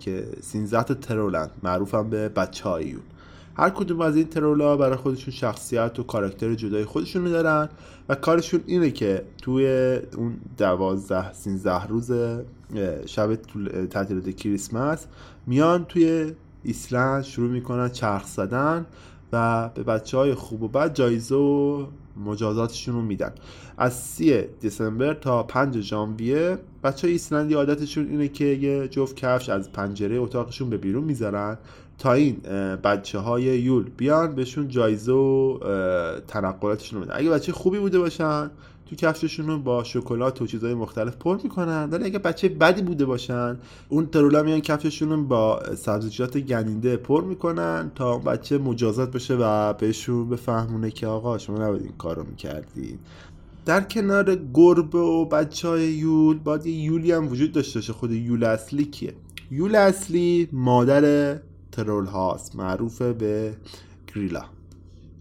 که 0.00 0.26
13 0.40 0.82
تا 0.82 0.94
ترولند 0.94 1.50
معروف 1.62 1.94
هم 1.94 2.10
به 2.10 2.28
بچه 2.28 2.68
های 2.68 2.86
یول. 2.86 3.00
هر 3.54 3.70
کدوم 3.70 4.00
از 4.00 4.16
این 4.16 4.26
ترولا 4.26 4.76
برای 4.76 4.96
خودشون 4.96 5.34
شخصیت 5.34 5.98
و 5.98 6.02
کاراکتر 6.02 6.54
جدای 6.54 6.84
خودشون 6.84 7.24
دارن 7.24 7.68
و 8.08 8.14
کارشون 8.14 8.60
اینه 8.66 8.90
که 8.90 9.24
توی 9.42 9.66
اون 10.16 10.36
دوازده 10.58 11.32
سینزده 11.32 11.86
روز 11.86 12.12
شب 13.06 13.34
تعطیلات 13.90 14.30
کریسمس 14.30 15.06
میان 15.46 15.84
توی 15.84 16.32
ایسلند 16.62 17.24
شروع 17.24 17.50
می‌کنن 17.50 17.88
چرخ 17.88 18.26
زدن 18.26 18.86
و 19.32 19.68
به 19.74 19.82
بچه 19.82 20.16
های 20.16 20.34
خوب 20.34 20.62
و 20.62 20.68
بد 20.68 20.94
جایزه 20.94 21.34
و 21.34 21.86
مجازاتشون 22.24 22.94
رو 22.94 23.02
میدن. 23.02 23.32
از 23.78 23.94
سی 23.94 24.42
دسامبر 24.42 25.14
تا 25.14 25.42
5 25.42 25.80
ژانویه 25.80 26.58
بچه 26.84 27.06
های 27.06 27.12
ایسلندی 27.12 27.54
عادتشون 27.54 28.08
اینه 28.10 28.28
که 28.28 28.44
یه 28.44 28.88
جفت 28.88 29.16
کفش 29.16 29.48
از 29.48 29.72
پنجره 29.72 30.16
اتاقشون 30.16 30.70
به 30.70 30.76
بیرون 30.76 31.04
می‌ذارن 31.04 31.58
تا 32.00 32.12
این 32.12 32.36
بچه 32.84 33.18
های 33.18 33.42
یول 33.42 33.90
بیان 33.96 34.34
بهشون 34.34 34.68
جایزه 34.68 35.12
و 35.12 35.58
تنقلاتشون 36.28 36.98
رو 36.98 37.04
میدن 37.04 37.16
اگه 37.18 37.30
بچه 37.30 37.52
خوبی 37.52 37.78
بوده 37.78 37.98
باشن 37.98 38.50
تو 38.86 38.96
کفششون 38.96 39.46
رو 39.46 39.58
با 39.58 39.84
شکلات 39.84 40.42
و 40.42 40.46
چیزهای 40.46 40.74
مختلف 40.74 41.16
پر 41.16 41.38
می‌کنن. 41.42 41.88
ولی 41.90 42.04
اگه 42.04 42.18
بچه 42.18 42.48
بدی 42.48 42.82
بوده 42.82 43.04
باشن 43.04 43.58
اون 43.88 44.06
ترولا 44.06 44.42
میان 44.42 44.60
کفششون 44.60 45.10
رو 45.10 45.24
با 45.24 45.62
سبزیجات 45.76 46.38
گنینده 46.38 46.96
پر 46.96 47.24
می‌کنن 47.24 47.90
تا 47.94 48.18
بچه 48.18 48.58
مجازات 48.58 49.10
بشه 49.10 49.36
و 49.40 49.72
بهشون 49.72 50.28
بفهمونه 50.28 50.90
که 50.90 51.06
آقا 51.06 51.38
شما 51.38 51.56
نباید 51.56 51.82
این 51.82 51.96
کار 51.98 52.16
رو 52.16 52.24
می‌کردین. 52.24 52.98
در 53.66 53.80
کنار 53.80 54.38
گربه 54.54 54.98
و 54.98 55.24
بچه 55.24 55.68
های 55.68 55.92
یول 55.92 56.38
باید 56.38 56.66
یه 56.66 56.74
یولی 56.74 57.12
هم 57.12 57.28
وجود 57.28 57.52
داشته 57.52 57.78
باشه. 57.78 57.92
خود 57.92 58.12
یول 58.12 58.44
اصلی 58.44 58.84
کیه؟ 58.84 59.14
یول 59.50 59.74
اصلی 59.74 60.48
مادر 60.52 61.36
ترول 61.84 62.06
هاست 62.06 62.56
معروف 62.56 63.02
به 63.02 63.56
گریلا. 64.14 64.44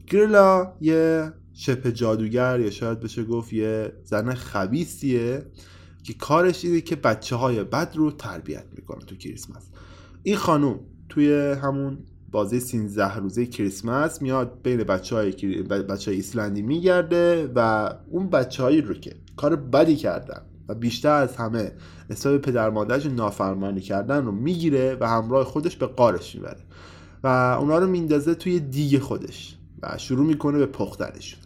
گریلا 0.08 0.74
یه 0.82 1.34
شبه 1.54 1.92
جادوگر 1.92 2.60
یا 2.60 2.70
شاید 2.70 3.00
بشه 3.00 3.24
گفت 3.24 3.54
یه 3.54 3.94
زن 4.04 4.34
خبیستیه 4.34 5.46
که 6.04 6.14
کارش 6.14 6.66
اینه 6.66 6.82
که 6.82 6.96
بچه 6.96 7.36
های 7.36 7.64
بد 7.64 7.92
رو 7.96 8.12
تربیت 8.12 8.66
می‌کنه 8.76 9.00
تو 9.00 9.16
کریسمس. 9.16 9.70
این 10.24 10.36
خانوم 10.36 10.80
توی 11.10 11.34
همون 11.34 11.98
بازی 12.32 12.60
13 12.60 13.16
روزه 13.18 13.46
کریسمس 13.46 14.22
میاد 14.22 14.60
بین 14.64 14.84
بچه 14.84 15.16
های, 15.16 15.32
بچه 15.64 16.12
های 16.12 16.16
ایسلندی 16.16 16.62
میگرده 16.62 17.52
و 17.56 17.90
اون 18.10 18.30
بچه 18.30 18.82
رو 18.82 18.94
که 18.94 19.16
کار 19.36 19.56
بدی 19.56 19.96
کردن 19.96 20.42
و 20.70 20.76
بیشتر 20.76 21.14
از 21.14 21.36
همه 21.36 21.72
به 22.08 22.38
پدر 22.38 22.70
مادرش 22.70 23.06
نافرمانی 23.06 23.82
کردن 23.82 24.26
رو 24.26 24.32
می‌گیره 24.32 24.98
و 25.00 25.10
همراه 25.10 25.44
خودش 25.44 25.76
به 25.76 25.86
قارش 25.86 26.36
می‌بره. 26.36 26.60
و 27.24 27.58
اونا 27.60 27.78
رو 27.78 27.88
میندازه 27.88 28.36
توی 28.36 28.60
دیگ 28.60 29.00
خودش 29.00 29.58
و 29.82 29.98
شروع 29.98 30.26
می‌کنه 30.26 30.58
به 30.58 30.66
پختنشون. 30.66 31.40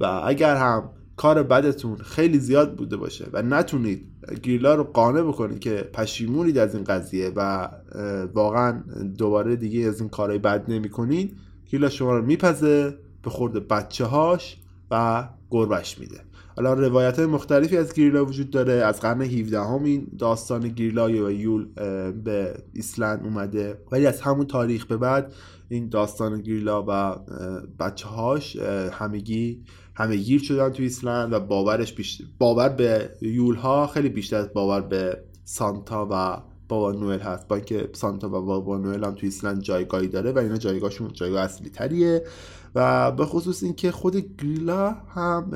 و 0.00 0.04
اگر 0.24 0.56
هم 0.56 0.90
کار 1.16 1.42
بدتون 1.42 1.96
خیلی 1.96 2.38
زیاد 2.38 2.76
بوده 2.76 2.96
باشه 2.96 3.26
و 3.32 3.42
نتونید 3.42 4.08
گریلا 4.42 4.74
رو 4.74 4.84
قانع 4.84 5.22
بکنید 5.22 5.58
که 5.58 5.90
پشیمونید 5.92 6.58
از 6.58 6.74
این 6.74 6.84
قضیه 6.84 7.32
و 7.36 7.68
واقعا 8.34 8.82
دوباره 9.18 9.56
دیگه 9.56 9.88
از 9.88 10.00
این 10.00 10.08
کارهای 10.08 10.38
بد 10.38 10.70
نمی 10.70 10.88
کنید 10.88 11.36
گریلا 11.66 11.88
شما 11.88 12.16
رو 12.16 12.24
میپزه 12.24 12.98
به 13.22 13.30
خورد 13.30 13.68
بچه 13.68 14.04
هاش 14.04 14.56
و 14.90 15.28
گربش 15.50 15.98
میده. 15.98 16.20
حالا 16.56 16.72
روایت 16.72 17.18
های 17.18 17.26
مختلفی 17.26 17.76
از 17.76 17.92
گریلا 17.92 18.24
وجود 18.24 18.50
داره. 18.50 18.72
از 18.72 19.00
قرن 19.00 19.22
17 19.22 19.60
هم 19.60 20.06
داستان 20.18 20.68
گریلا 20.68 21.06
و 21.06 21.30
یول 21.30 21.66
به 22.12 22.54
ایسلند 22.72 23.24
اومده. 23.24 23.78
ولی 23.92 24.06
از 24.06 24.20
همون 24.20 24.46
تاریخ 24.46 24.86
به 24.86 24.96
بعد 24.96 25.32
این 25.68 25.88
داستان 25.88 26.40
گریلا 26.40 26.84
و 26.88 27.16
بچه 27.78 28.08
هاش 28.08 28.56
همگی 28.92 29.62
همه 29.94 30.16
گیر 30.16 30.40
شدن 30.40 30.68
تو 30.68 30.82
ایسلند 30.82 31.32
و 31.32 31.40
باورش 31.40 31.92
بیشتر 31.92 32.24
باور 32.38 32.68
به 32.68 33.10
یول 33.20 33.54
ها 33.54 33.86
خیلی 33.86 34.08
بیشتر 34.08 34.42
باور 34.42 34.80
به 34.80 35.22
سانتا 35.44 36.08
و 36.10 36.42
بابا 36.68 36.92
نوئل 36.92 37.18
هست. 37.18 37.48
با 37.48 37.56
اینکه 37.56 37.88
سانتا 37.92 38.28
و 38.28 38.30
بابا 38.30 38.78
نوئل 38.78 39.04
هم 39.04 39.14
توی 39.14 39.26
ایسلند 39.26 39.60
جایگاهی 39.60 40.08
داره 40.08 40.32
و 40.32 40.38
اینا 40.38 40.56
جایگاهشون 40.56 41.12
جایگاه 41.12 41.42
اصلی 41.42 41.70
تریه. 41.70 42.24
و 42.74 43.12
به 43.12 43.26
خصوص 43.26 43.62
اینکه 43.62 43.90
خود 43.90 44.16
گریلا 44.16 44.90
هم 44.90 45.50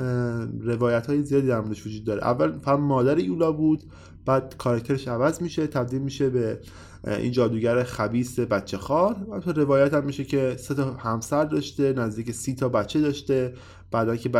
روایت 0.60 1.06
های 1.06 1.22
زیادی 1.22 1.46
در 1.46 1.60
موردش 1.60 1.86
وجود 1.86 2.04
داره. 2.04 2.24
اول 2.24 2.58
فقط 2.58 2.78
مادر 2.78 3.18
یولا 3.18 3.52
بود 3.52 3.82
بعد 4.26 4.54
کارکترش 4.58 5.08
عوض 5.08 5.42
میشه 5.42 5.66
تبدیل 5.66 6.00
میشه 6.00 6.30
به 6.30 6.60
این 7.06 7.32
جادوگر 7.32 7.82
خبیس 7.82 8.38
بچه 8.38 8.78
خار 8.78 9.16
و 9.46 9.52
روایت 9.52 9.94
هم 9.94 10.04
میشه 10.04 10.24
که 10.24 10.56
سه 10.58 10.74
تا 10.74 10.92
همسر 10.92 11.44
داشته 11.44 11.92
نزدیک 11.92 12.30
سی 12.30 12.54
تا 12.54 12.68
بچه 12.68 13.00
داشته. 13.00 13.54
بعدا 13.90 14.16
که 14.16 14.30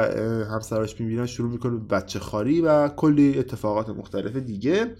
همسراش 0.50 1.00
می‌بینن 1.00 1.26
شروع 1.26 1.50
می‌کنه 1.50 1.76
به 1.76 1.96
بچه 1.96 2.18
خاری 2.18 2.60
و 2.60 2.88
کلی 2.88 3.38
اتفاقات 3.38 3.88
مختلف 3.88 4.36
دیگه. 4.36 4.94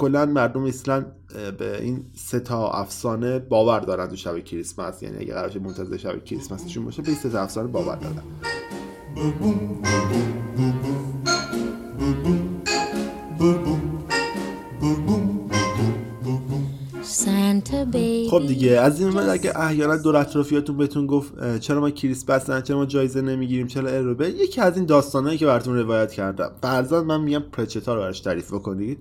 کلا 0.00 0.26
مردم 0.26 0.62
ایسلند 0.62 1.06
به 1.58 1.82
این 1.82 2.04
سه 2.14 2.40
تا 2.40 2.70
افسانه 2.70 3.38
باور 3.38 3.80
دارن 3.80 4.08
تو 4.08 4.16
شب 4.16 4.38
کریسمس. 4.38 5.02
یعنی 5.02 5.18
اگه 5.18 5.34
قرار 5.34 5.58
منتظر 5.58 5.96
شب 5.96 6.24
کریسمسشون 6.24 6.84
باشه 6.84 7.02
به 7.02 7.08
این 7.08 7.16
سه 7.16 7.30
تا 7.30 7.42
افسانه 7.42 7.68
باور 7.68 7.96
دارن. 7.96 8.22
خب 18.30 18.46
دیگه 18.46 18.70
از 18.70 19.00
این 19.00 19.10
بعد 19.10 19.28
اگه 19.28 19.58
احیانا 19.58 19.96
دور 19.96 20.16
اطرافیاتون 20.16 20.76
بهتون 20.76 21.06
گفت 21.06 21.58
چرا 21.58 21.80
ما 21.80 21.90
کریسمس 21.90 22.62
چرا 22.62 22.76
ما 22.76 22.86
جایزه 22.86 23.20
نمی‌گیریم 23.20 23.66
چرا 23.66 23.88
اروبه 23.88 24.28
یکی 24.28 24.60
از 24.60 24.76
این 24.76 24.86
داستانهایی 24.86 25.38
که 25.38 25.46
براتون 25.46 25.78
روایت 25.78 26.12
کردم. 26.12 26.50
فرضاً 26.62 27.02
من 27.02 27.20
میگم 27.20 27.44
پرچتا 27.52 27.94
رو 27.94 28.00
براش 28.00 28.20
تعریف 28.20 28.54
بکنید. 28.54 28.98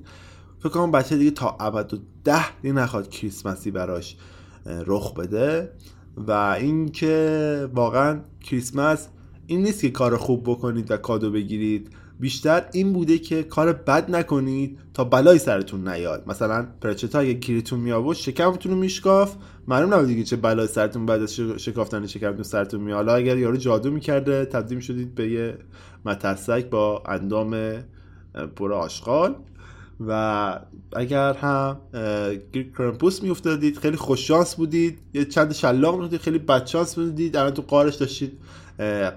فکر 0.60 0.70
کنم 0.70 0.92
بچه 0.92 1.18
دیگه 1.18 1.32
تا 1.32 1.58
ابد 1.60 1.94
و 1.94 1.98
ده 2.24 2.62
دی 2.62 2.72
نخواد 2.72 3.10
کریسمسی 3.10 3.72
براش 3.72 4.18
رخ 4.66 5.14
بده. 5.14 5.72
و 6.18 6.32
اینکه 6.32 7.70
واقعا 7.74 8.20
کریسمس 8.42 9.08
این 9.48 9.64
نیست 9.64 9.82
که 9.82 9.90
کار 9.90 10.18
خوب 10.18 10.44
بکنید 10.44 10.92
و 10.92 10.98
کادو 10.98 11.32
بگیرید. 11.32 11.90
بیشتر 12.20 12.66
این 12.72 12.94
بوده 12.94 13.18
که 13.18 13.44
کار 13.44 13.74
بد 13.74 14.12
نکنید 14.12 14.80
تا 14.94 15.04
بلای 15.04 15.38
سرتون 15.38 15.88
نیاد. 15.88 16.24
مثلا 16.28 16.68
پرچتا 16.82 17.20
اگه 17.20 17.34
کیریتون 17.34 17.80
می 17.80 17.92
آورد 17.92 18.18
شکمتون 18.18 18.72
رو 18.72 18.78
میشکاف 18.78 19.36
معلوم 19.68 19.94
نبود 19.94 20.08
دیگه 20.08 20.24
چه 20.24 20.36
بلای 20.36 20.68
سرتون 20.68 21.06
بعد 21.06 21.22
از 21.22 21.34
شکافتن 21.34 22.08
شکمتون 22.08 22.44
سرتون 22.44 22.82
می 22.82 22.92
حالا 22.92 23.16
اگر 23.16 23.38
یارو 23.38 23.58
جادو 23.58 23.92
می‌کرده 23.92 24.46
تبدیل 24.46 24.80
شدید 24.80 25.16
به 25.16 25.32
یه 25.32 25.58
مترسک 26.06 26.70
با 26.70 27.04
اندام 27.06 27.74
پر 28.56 28.74
آشغال. 28.74 29.36
و 30.00 30.60
اگر 30.96 31.34
هم 31.34 31.78
کرمپوس 32.78 33.24
میافتادید 33.24 33.78
خیلی 33.78 33.98
خوششانس 33.98 34.56
بودید. 34.56 35.00
یه 35.14 35.26
چند 35.26 35.54
شلاق 35.54 35.98
میافتید 35.98 36.22
خیلی 36.22 36.40
بدشانس 36.40 36.96
بودید 36.96 37.38
الان 37.38 37.54
تو 37.54 37.62
قارش 37.62 37.96
داشتید 37.96 38.38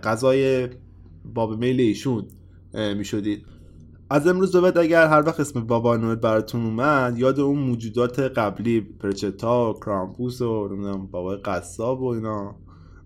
غذای 0.05 0.69
باب 1.35 1.59
میل 1.59 1.81
ایشون 1.81 2.27
می‌شدید. 2.75 3.47
از 4.11 4.27
امروز 4.27 4.57
بعد 4.57 4.79
اگر 4.79 5.07
هر 5.07 5.23
وقت 5.27 5.41
اسم 5.41 5.67
بابا 5.67 5.97
نوئل 5.97 6.15
براتون 6.15 6.65
اومد 6.65 7.19
یاد 7.19 7.41
اون 7.41 7.59
موجودات 7.59 8.19
قبلی 8.21 8.81
پرچتا 8.81 9.71
و 9.71 9.81
کرامپوس 9.81 10.41
و 10.41 10.69
نمی‌دونم 10.69 11.07
بابای 11.07 11.37
قصاب 11.37 12.03
و 12.03 12.07
اینا 12.07 12.55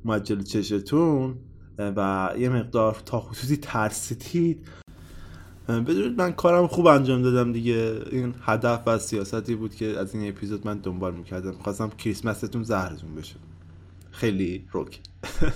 مجل 0.04 0.42
چشتون 0.42 1.34
و 1.78 2.30
یه 2.38 2.48
مقدار 2.48 2.96
تا 3.06 3.20
خصوصی 3.20 3.56
ترسیدید. 3.56 4.66
بدونید 5.68 6.20
من 6.20 6.32
کارم 6.32 6.66
خوب 6.66 6.86
انجام 6.86 7.22
دادم 7.22 7.52
دیگه. 7.52 8.00
این 8.12 8.34
هدف 8.42 8.82
و 8.86 8.98
سیاستی 8.98 9.54
بود 9.54 9.74
که 9.74 9.86
از 9.98 10.14
این 10.14 10.28
اپیزود 10.28 10.66
من 10.66 10.78
دنبال 10.78 11.14
می‌کردم. 11.14 11.52
خواستم 11.52 11.90
کریسمستون 11.98 12.62
زهرتون 12.62 13.14
بشه. 13.14 13.36
خیلی 14.10 14.64
روک 14.72 15.00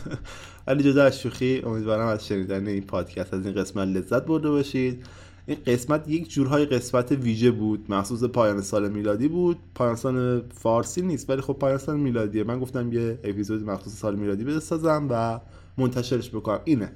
ولی 0.67 0.83
جدا 0.83 1.05
از 1.05 1.21
شوخی 1.21 1.63
امیدوارم 1.67 2.07
از 2.07 2.27
شنیدن 2.27 2.67
این 2.67 2.83
پادکست 2.83 3.35
از 3.35 3.47
این 3.47 3.55
قسمت 3.55 3.89
لذت 3.89 4.27
برده 4.27 4.51
باشید. 4.51 5.05
این 5.47 5.59
قسمت 5.67 6.09
یک 6.09 6.31
جورهای 6.31 6.67
قسمت 6.67 7.13
ویژه 7.13 7.51
بود. 7.51 7.87
مخصوص 7.89 8.25
پایان 8.25 8.61
سال 8.61 8.89
میلادی 8.89 9.29
بود. 9.29 9.59
پایان 9.75 9.97
سال 9.97 10.43
فارسی 10.55 11.03
نیست 11.03 11.31
ولی 11.31 11.41
خب 11.41 11.53
پایان 11.53 11.79
سال 11.79 11.97
میلادیه. 11.97 12.45
من 12.45 12.61
گفتم 12.61 12.93
یه 12.93 13.19
اپیزود 13.25 13.63
مخصوص 13.63 13.93
سال 13.93 14.17
میلادی 14.17 14.45
بسازم 14.45 15.07
و 15.11 15.41
منتشرش 15.79 16.31
بکنم. 16.31 16.61
اینه. 16.65 16.93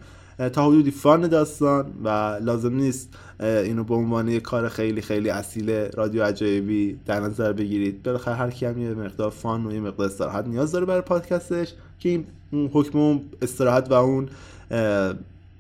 تا 0.53 0.67
حدودی 0.67 0.91
فان 0.91 1.29
داستان 1.29 1.93
و 2.05 2.09
لازم 2.43 2.75
نیست 2.75 3.09
اینو 3.41 3.85
به 3.85 3.95
عنوان 3.95 4.29
یه 4.29 4.41
کار 4.41 4.69
خیلی 4.69 5.01
خیلی 5.01 5.31
اصیل 5.31 5.71
رادیو 5.71 6.25
عجایبی 6.25 6.99
در 7.07 7.21
نظر 7.21 7.53
بگیرید. 7.53 8.03
بالاخره 8.03 8.35
هر 8.35 8.51
کی 8.51 8.67
هم 8.67 8.83
یه 8.83 8.95
مقدار 8.95 9.31
فان 9.31 9.67
و 9.67 9.73
یه 9.73 9.81
مقدار 9.81 10.07
استراحت 10.07 10.47
نیاز 10.47 10.73
داره 10.73 10.87
برای 10.87 11.01
پادکستش 11.01 11.75
که 11.99 12.09
این 12.09 12.27
حکم 12.73 13.21
استراحت 13.43 13.91
و 13.91 13.95
اون 13.95 14.29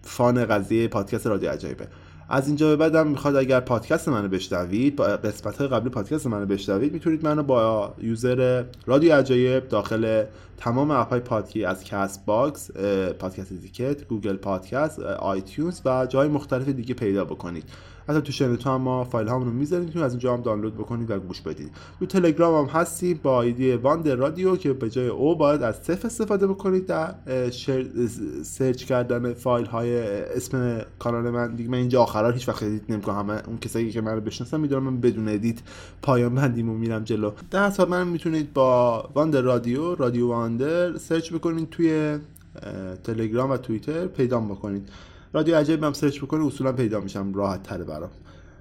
فان 0.02 0.44
قضیه 0.44 0.88
پادکست 0.88 1.26
رادیو 1.26 1.50
عجایبه. 1.50 1.86
از 2.28 2.46
اینجا 2.46 2.68
به 2.68 2.76
بعدم 2.76 3.06
می‌خواد 3.06 3.36
اگر 3.36 3.60
پادکست 3.60 4.08
منو 4.08 4.28
بشنوید 4.28 5.00
قسمت 5.00 5.56
های 5.56 5.68
قبلی 5.68 5.90
پادکست 5.90 6.26
منو 6.26 6.46
بشنوید 6.46 6.92
می‌تونید 6.92 7.24
منو 7.24 7.42
با 7.42 7.94
یوزر 8.02 8.64
رادیو 8.86 9.14
عجایب 9.14 9.68
داخل 9.68 10.24
تمام 10.56 10.90
اپ 10.90 11.10
های 11.10 11.20
پادگیر 11.20 11.64
از 11.64 11.84
Castbox 11.84 12.70
Podcast 13.18 13.52
Addict 13.52 14.04
Google 14.04 14.36
Podcast 14.36 15.00
iTunes 15.00 15.80
و 15.84 16.06
جای 16.06 16.28
مختلف 16.28 16.68
دیگه 16.68 16.94
پیدا 16.94 17.24
بکنید. 17.24 17.64
حتی 18.08 18.20
تو 18.20 18.32
شنوتو 18.32 18.70
هم 18.70 18.80
ما 18.80 19.04
فایل 19.04 19.28
هامون 19.28 19.46
رو 19.46 19.52
می‌ذاریم 19.52 19.84
می‌تونید 19.84 20.06
از 20.06 20.12
اونجا 20.12 20.34
هم 20.34 20.42
دانلود 20.42 20.74
بکنید 20.74 21.10
و 21.10 21.18
گوش 21.18 21.40
بدید. 21.40 21.70
تو 22.00 22.06
تلگرام 22.06 22.68
هم 22.68 22.80
هستیم 22.80 23.20
با 23.22 23.34
ID 23.34 23.72
واندر 23.72 24.08
رادیو 24.08 24.56
که 24.56 24.72
به 24.72 24.90
جای 24.90 25.08
O 25.08 25.36
باید 25.36 25.62
از 25.62 25.76
صفر 25.76 26.06
استفاده 26.06 26.46
بکنید 26.46 26.86
در 26.86 27.14
search 28.42 28.84
کردن 28.84 29.32
فایل 29.32 29.66
های 29.66 29.98
اسم 30.36 30.82
کانال 30.98 31.30
من. 31.30 31.54
دیگه 31.54 31.70
من 31.70 31.78
اینجا 31.78 32.02
آخرا 32.02 32.30
هیچ 32.30 32.48
وقت 32.48 32.62
edit 32.62 32.90
نمی‌کنم. 32.90 33.18
همه 33.18 33.42
اون 33.46 33.58
کسایی 33.58 33.90
که 33.90 34.00
من 34.00 34.14
رو 34.14 34.20
بشناسن 34.20 34.60
می‌دونم 34.60 34.82
من 34.82 35.00
بدون 35.00 35.28
edit 35.28 35.58
پایان 36.02 36.34
بندیمو 36.34 36.74
میرم 36.74 37.04
جلو. 37.04 37.30
در 37.50 37.66
حساب 37.66 37.88
من 37.88 38.08
می‌تونید 38.08 38.52
با 38.52 39.08
واندر 39.14 39.36
رادیو 39.36 39.94
رادیو 39.94 40.28
واندر 40.28 40.98
search 40.98 41.32
بکنید 41.32 41.70
توی 41.70 42.18
تلگرام 43.04 43.50
و 43.50 43.56
توییتر 43.56 44.06
پیدا 44.06 44.40
بکنید. 44.40 44.88
رادیو 45.34 45.56
عجیب 45.56 45.84
هم 45.84 45.92
search 45.92 46.22
بکنید 46.22 46.46
اصولا 46.46 46.72
پیدا 46.72 47.00
میشم 47.00 47.34
راحت 47.34 47.62
تره 47.62 47.84
برام. 47.84 48.10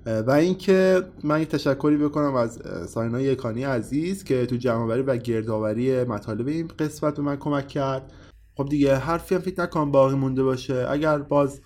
و 0.05 0.31
اینکه 0.31 1.03
من 1.23 1.41
یک 1.41 1.47
تشکری 1.47 1.97
بکنم 1.97 2.35
از 2.35 2.61
ساینا 2.87 3.21
یکانی 3.21 3.63
عزیز 3.63 4.23
که 4.23 4.45
تو 4.45 4.55
جمع‌آوری 4.55 5.01
و 5.01 5.17
گردآوری 5.17 6.03
مطالب 6.03 6.47
این 6.47 6.67
قسمت 6.67 7.15
به 7.15 7.21
من 7.21 7.35
کمک 7.35 7.67
کرد. 7.67 8.11
خب 8.57 8.69
دیگه 8.69 8.95
حرفی 8.95 9.35
هم 9.35 9.41
فکر 9.41 9.61
نکنم 9.61 9.91
باقی 9.91 10.15
مونده 10.15 10.43
باشه. 10.43 10.85
اگر 10.89 11.17
باز 11.17 11.61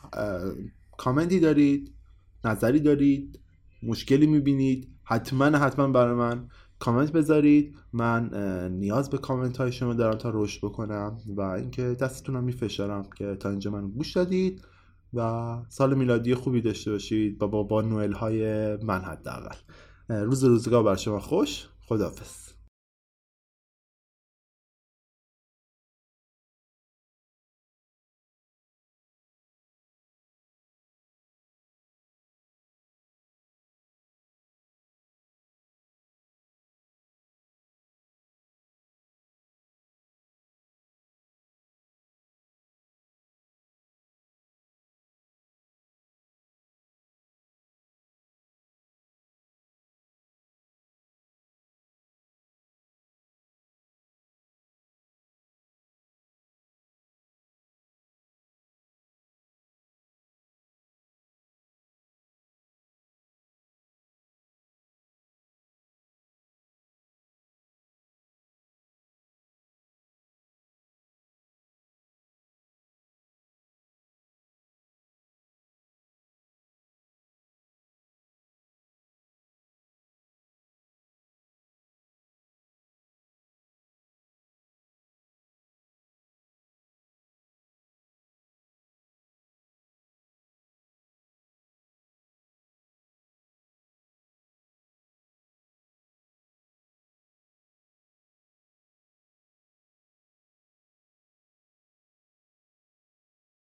کامنتی 0.97 1.39
دارید 1.39 1.93
نظری 2.45 2.79
دارید 2.79 3.39
مشکلی 3.83 4.27
می‌بینید 4.27 4.87
حتما 5.03 5.45
حتما 5.45 5.87
برای 5.87 6.15
من 6.15 6.47
کامنت 6.79 7.11
بذارید. 7.11 7.75
من 7.93 8.29
نیاز 8.71 9.09
به 9.09 9.17
کامنت 9.17 9.57
های 9.57 9.71
شما 9.71 9.93
دارم 9.93 10.17
تا 10.17 10.31
رشد 10.33 10.65
بکنم 10.65 11.17
و 11.37 11.41
اینکه 11.41 11.83
دستتونم 11.83 12.43
میفشارم 12.43 13.03
که 13.17 13.35
تا 13.35 13.49
اینجا 13.49 13.71
من 13.71 13.87
گوش 13.87 14.11
دادید. 14.11 14.61
و 15.13 15.57
سال 15.69 15.93
میلادی 15.93 16.35
خوبی 16.35 16.61
داشته 16.61 16.91
باشید 16.91 17.37
با 17.37 17.63
با, 17.63 17.81
نوئل 17.81 18.13
های 18.13 18.75
من 18.75 19.01
حداقل. 19.01 19.55
روز 20.09 20.43
روزگار 20.43 20.83
بر 20.83 20.95
شما 20.95 21.19
خوش. 21.19 21.67
خداحافظ. 21.87 22.46